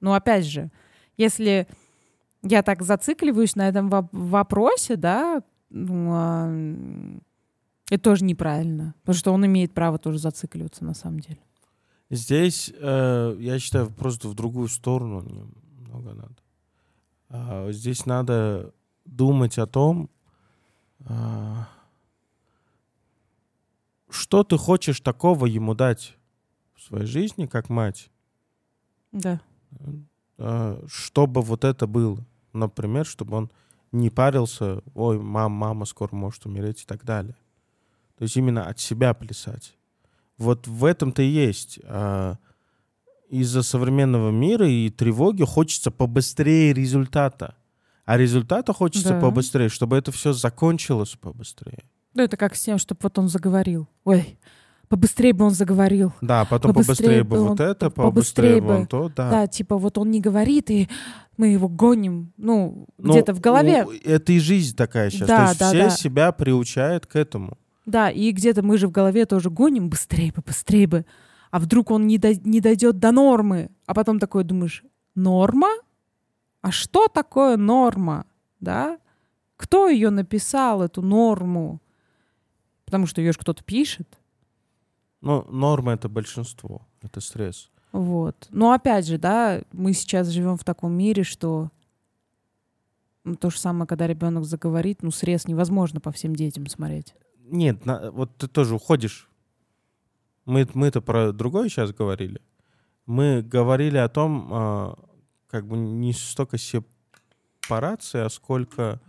[0.00, 0.72] Но опять же,
[1.16, 1.68] если
[2.42, 6.52] я так зацикливаюсь на этом воп- вопросе, да, ну, а,
[7.90, 11.38] Это тоже неправильно, потому что он имеет право тоже зацикливаться на самом деле.
[12.10, 15.22] Здесь, э, я считаю, просто в другую сторону
[15.78, 16.36] немного надо.
[17.28, 18.72] А, здесь надо
[19.04, 20.10] думать о том,
[21.04, 21.68] а,
[24.12, 26.16] что ты хочешь такого ему дать
[26.74, 28.10] в своей жизни, как мать,
[29.12, 29.40] Да.
[30.38, 32.24] а, чтобы вот это было.
[32.52, 33.50] Например, чтобы он
[33.92, 37.36] не парился, ой, мам, мама скоро может умереть и так далее.
[38.16, 39.74] То есть именно от себя плясать.
[40.38, 41.78] Вот в этом-то и есть.
[41.84, 42.36] а,
[43.28, 47.54] Из-за современного мира и тревоги хочется побыстрее результата.
[48.04, 49.20] А результата хочется Да.
[49.20, 51.84] побыстрее, чтобы это все закончилось побыстрее.
[52.14, 53.88] Ну, это как с тем, чтобы вот он заговорил.
[54.04, 54.38] Ой,
[54.88, 56.12] побыстрее бы он заговорил.
[56.20, 59.30] Да, потом Побыстрее побыстрее бы бы вот он- это, побыстрее побыстрее бы он то, да.
[59.30, 59.46] Да.
[59.46, 60.88] типа вот он не говорит, и
[61.38, 63.84] мы его гоним, ну, Ну, где-то в голове.
[63.86, 65.28] у- Это и жизнь такая сейчас.
[65.28, 65.90] Да, То есть да, все да.
[65.90, 67.56] себя приучают к этому.
[67.86, 71.06] Да, и где-то мы же в голове тоже гоним быстрее бы, быстрее бы.
[71.50, 73.70] А вдруг он не, дой- не дойдет до нормы?
[73.86, 74.84] А потом такой думаешь,
[75.14, 75.68] норма?
[76.60, 78.24] А что такое норма?
[78.60, 78.98] Да?
[79.56, 81.80] Кто ее написал, эту норму?
[82.92, 84.06] Потому что ее же кто-то пишет.
[85.22, 86.86] Ну, норма— это большинство.
[87.00, 87.70] Это стресс.
[87.90, 88.48] Вот.
[88.50, 91.70] Но опять же, да, мы сейчас живем в таком мире, что
[93.40, 97.14] то же самое, когда ребенок заговорит, ну, срез невозможно по всем детям смотреть.
[97.38, 99.26] Нет, на- вот ты тоже уходишь.
[100.44, 102.42] Мы, мы-то про другое сейчас говорили.
[103.06, 104.98] Мы говорили о том, а,
[105.46, 109.00] как бы не столько сепарации, а сколько...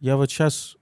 [0.00, 0.76] Я вот сейчас...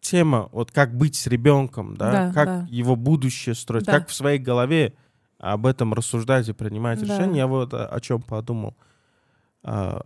[0.00, 2.66] Тема, вот как быть с ребенком, да, Да, как да.
[2.68, 3.92] его будущее строить, Да.
[4.00, 4.92] как в своей голове
[5.38, 7.06] об этом рассуждать и принимать Да.
[7.06, 7.38] решения.
[7.38, 8.76] Я вот о, о чем подумал.
[9.62, 10.02] А,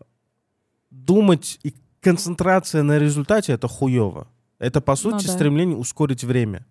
[0.91, 4.29] думать и концентрация на результате это хуево.
[4.61, 5.33] Это по сути да.
[5.33, 6.65] стремление ускорить время,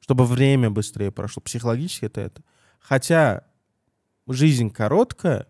[0.00, 1.40] чтобы время быстрее прошло.
[1.42, 2.42] Психологически это это.
[2.80, 3.44] Хотя
[4.28, 5.46] жизнь короткая,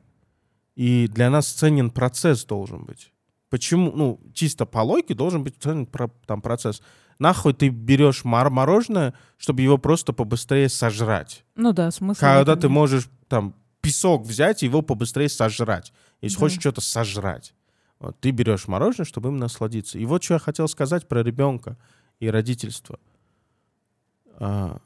[0.77, 3.13] и для нас ценен процесс должен быть.
[3.51, 3.93] Почему?
[3.93, 6.83] Ну, чисто по логике должен быть там процесс.
[7.19, 11.45] Нахуй ты берешь мор- мороженое, чтобы его просто побыстрее сожрать.
[11.55, 12.21] Ну да, смысл.
[12.21, 16.41] Когда ты можешь там песок взять и его побыстрее сожрать, если Да.
[16.41, 17.55] хочешь что-то сожрать.
[18.01, 19.99] Вот, ты берешь мороженое, чтобы им насладиться.
[19.99, 21.79] И вот что я хотел сказать про ребенка
[22.21, 22.99] и родительство.
[24.39, 24.79] А,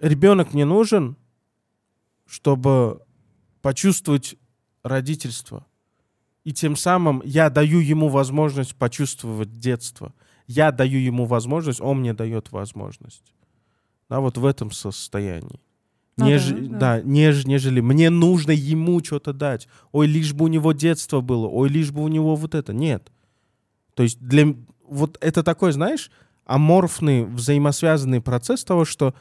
[0.00, 1.16] ребенок мне нужен,
[2.24, 3.02] чтобы
[3.60, 4.36] почувствовать
[4.82, 5.66] родительство.
[6.48, 10.14] И тем самым я даю ему возможность почувствовать детство.
[10.46, 13.34] Я даю ему возможность, он мне дает возможность.
[14.08, 15.60] Да, вот в этом состоянии.
[16.16, 17.00] Ну Неж- да, да, да.
[17.02, 19.68] неж- нежели мне нужно ему что-то дать.
[19.92, 21.46] Ой, лишь бы у него детство было.
[21.48, 22.72] Ой, лишь бы у него вот это.
[22.72, 23.12] Нет.
[23.92, 24.54] То есть для
[24.88, 26.10] вот это такой, знаешь,
[26.46, 29.12] аморфный взаимосвязанный процесс того, что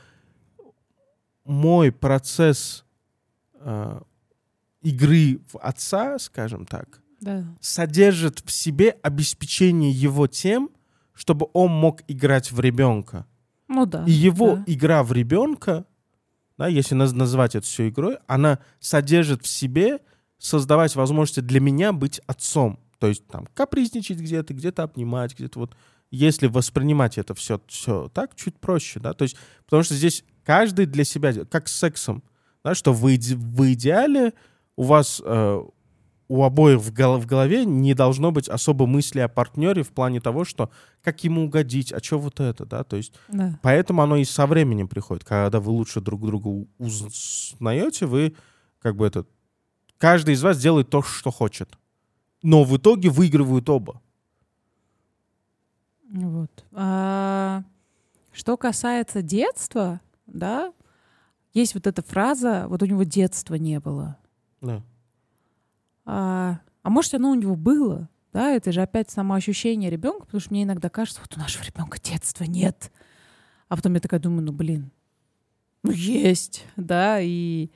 [1.44, 2.86] мой процесс
[3.60, 4.00] э,
[4.82, 7.46] игры в отца, скажем так, Да.
[7.62, 10.70] содержит в себе обеспечение его тем,
[11.14, 13.26] чтобы он мог играть в ребенка.
[13.68, 14.04] Ну да.
[14.06, 14.64] И его да.
[14.68, 15.86] игра в ребенка,
[16.58, 20.00] да, если наз- назвать это все игрой, она содержит в себе
[20.38, 22.80] создавать возможности для меня быть отцом.
[23.00, 25.76] То есть там капризничать где-то, где-то обнимать, где-то вот.
[26.10, 30.86] Если воспринимать это все, все так, чуть проще, да, то есть, потому что здесь каждый
[30.86, 32.24] для себя, как с сексом,
[32.64, 34.32] да, что в, иде- в идеале
[34.78, 35.64] у вас э,
[36.28, 40.20] у обоих в, гол- в голове не должно быть особо мысли о партнере в плане
[40.20, 40.70] того, что
[41.02, 43.60] как ему угодить, а что вот это, да, то есть Да.
[43.62, 45.24] Поэтому оно и со временем приходит.
[45.24, 48.36] Когда вы лучше друг друга узнаете, вы
[48.80, 49.26] как бы это...
[49.98, 51.78] Каждый из вас делает то, что хочет.
[52.44, 54.02] Но в итоге выигрывают оба.
[56.10, 56.66] Вот.
[56.72, 57.64] А,
[58.32, 60.72] что касается детства, да,
[61.54, 64.18] есть вот эта фраза, вот у него детства не было.
[64.62, 64.84] Да.
[66.08, 70.52] А, а может, оно у него было, да, это же опять самоощущение ребенка, потому что
[70.52, 72.92] мне иногда кажется, вот у нашего ребенка детства нет.
[73.68, 74.90] А потом я такая думаю, ну блин,
[75.84, 77.70] ну есть, да, и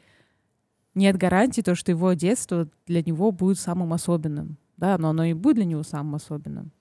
[0.96, 4.58] нет гарантии то, что его детство для него будет самым особенным.
[4.78, 6.72] Да, но оно и будет для него самым особенным.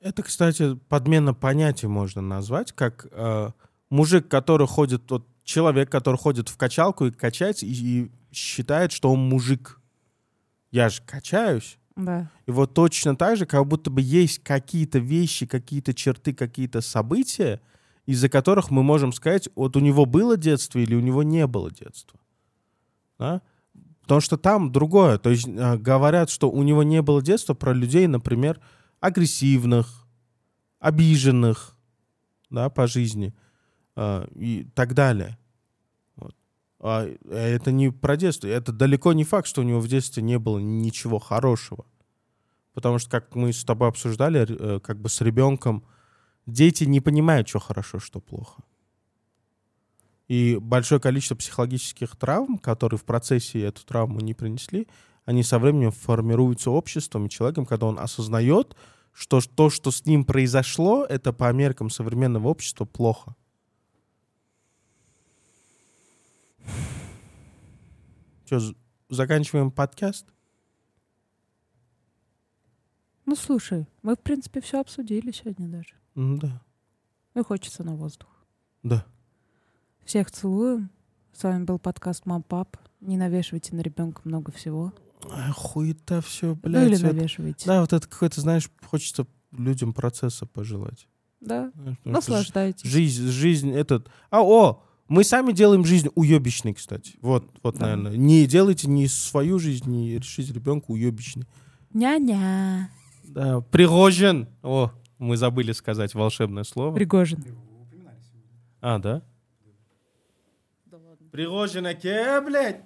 [0.00, 3.50] Это, кстати, подмена понятий можно назвать, как э,
[3.90, 9.12] мужик, который ходит, вот человек, который ходит в качалку и качается, и, и считает, что
[9.12, 9.79] он мужик.
[10.70, 11.78] Я же качаюсь.
[11.96, 12.30] Да.
[12.46, 17.60] И вот точно так же, как будто бы есть какие-то вещи, какие-то черты, какие-то события,
[18.06, 21.70] из-за которых мы можем сказать, вот у него было детство или у него не было
[21.70, 22.18] детства.
[23.18, 23.42] Да?
[24.02, 25.18] Потому что там другое.
[25.18, 28.60] То есть а, говорят, что у него не было детства про людей, например,
[29.00, 30.06] агрессивных,
[30.78, 31.76] обиженных,
[32.48, 33.34] да, по жизни
[33.94, 35.38] а, и так далее.
[36.80, 38.46] А это не про детство.
[38.46, 41.84] Это далеко не факт, что у него в детстве не было ничего хорошего.
[42.72, 45.84] Потому что, как мы с тобой обсуждали, э, как бы с ребенком,
[46.46, 48.62] дети не понимают, что хорошо, что плохо.
[50.28, 54.86] И большое количество психологических травм, которые в процессе эту травму не принесли,
[55.24, 58.76] они со временем формируются обществом и человеком, когда он осознает,
[59.12, 63.34] что то, что с ним произошло, это по меркам современного общества плохо.
[68.46, 68.60] Что,
[69.08, 70.26] заканчиваем подкаст?
[73.26, 75.94] Ну, слушай, мы, в принципе, все обсудили сегодня даже.
[76.16, 76.60] Да,
[77.34, 78.28] И хочется на воздух.
[78.82, 79.04] да.
[80.04, 80.90] Всех целуем.
[81.32, 82.76] С вами был подкаст Мам Пап.
[83.00, 84.92] Не навешивайте на ребенка много всего.
[85.30, 86.88] Ай, Хуета все, ну блядь.
[86.88, 87.66] или это- навешивайте.
[87.66, 91.06] Да, вот это какое-то, знаешь, хочется людям процесса пожелать.
[91.40, 91.70] Да.
[91.76, 92.90] Потому Наслаждайтесь.
[92.90, 94.10] Жизнь, жизнь этот...
[94.30, 97.14] А, о, мы сами делаем жизнь уебищной, кстати.
[97.20, 97.96] Вот, вот, Да.
[97.96, 98.16] наверное.
[98.16, 101.46] Не делайте ни свою жизнь, не решите ребенку уебищной.
[101.92, 102.90] Ня-ня.
[103.24, 104.46] Да, Пригожин.
[104.62, 106.94] О, мы забыли сказать волшебное слово.
[106.94, 107.44] Пригожин.
[108.80, 109.22] А, да?
[111.32, 112.78] Пригожин, оке, блядь.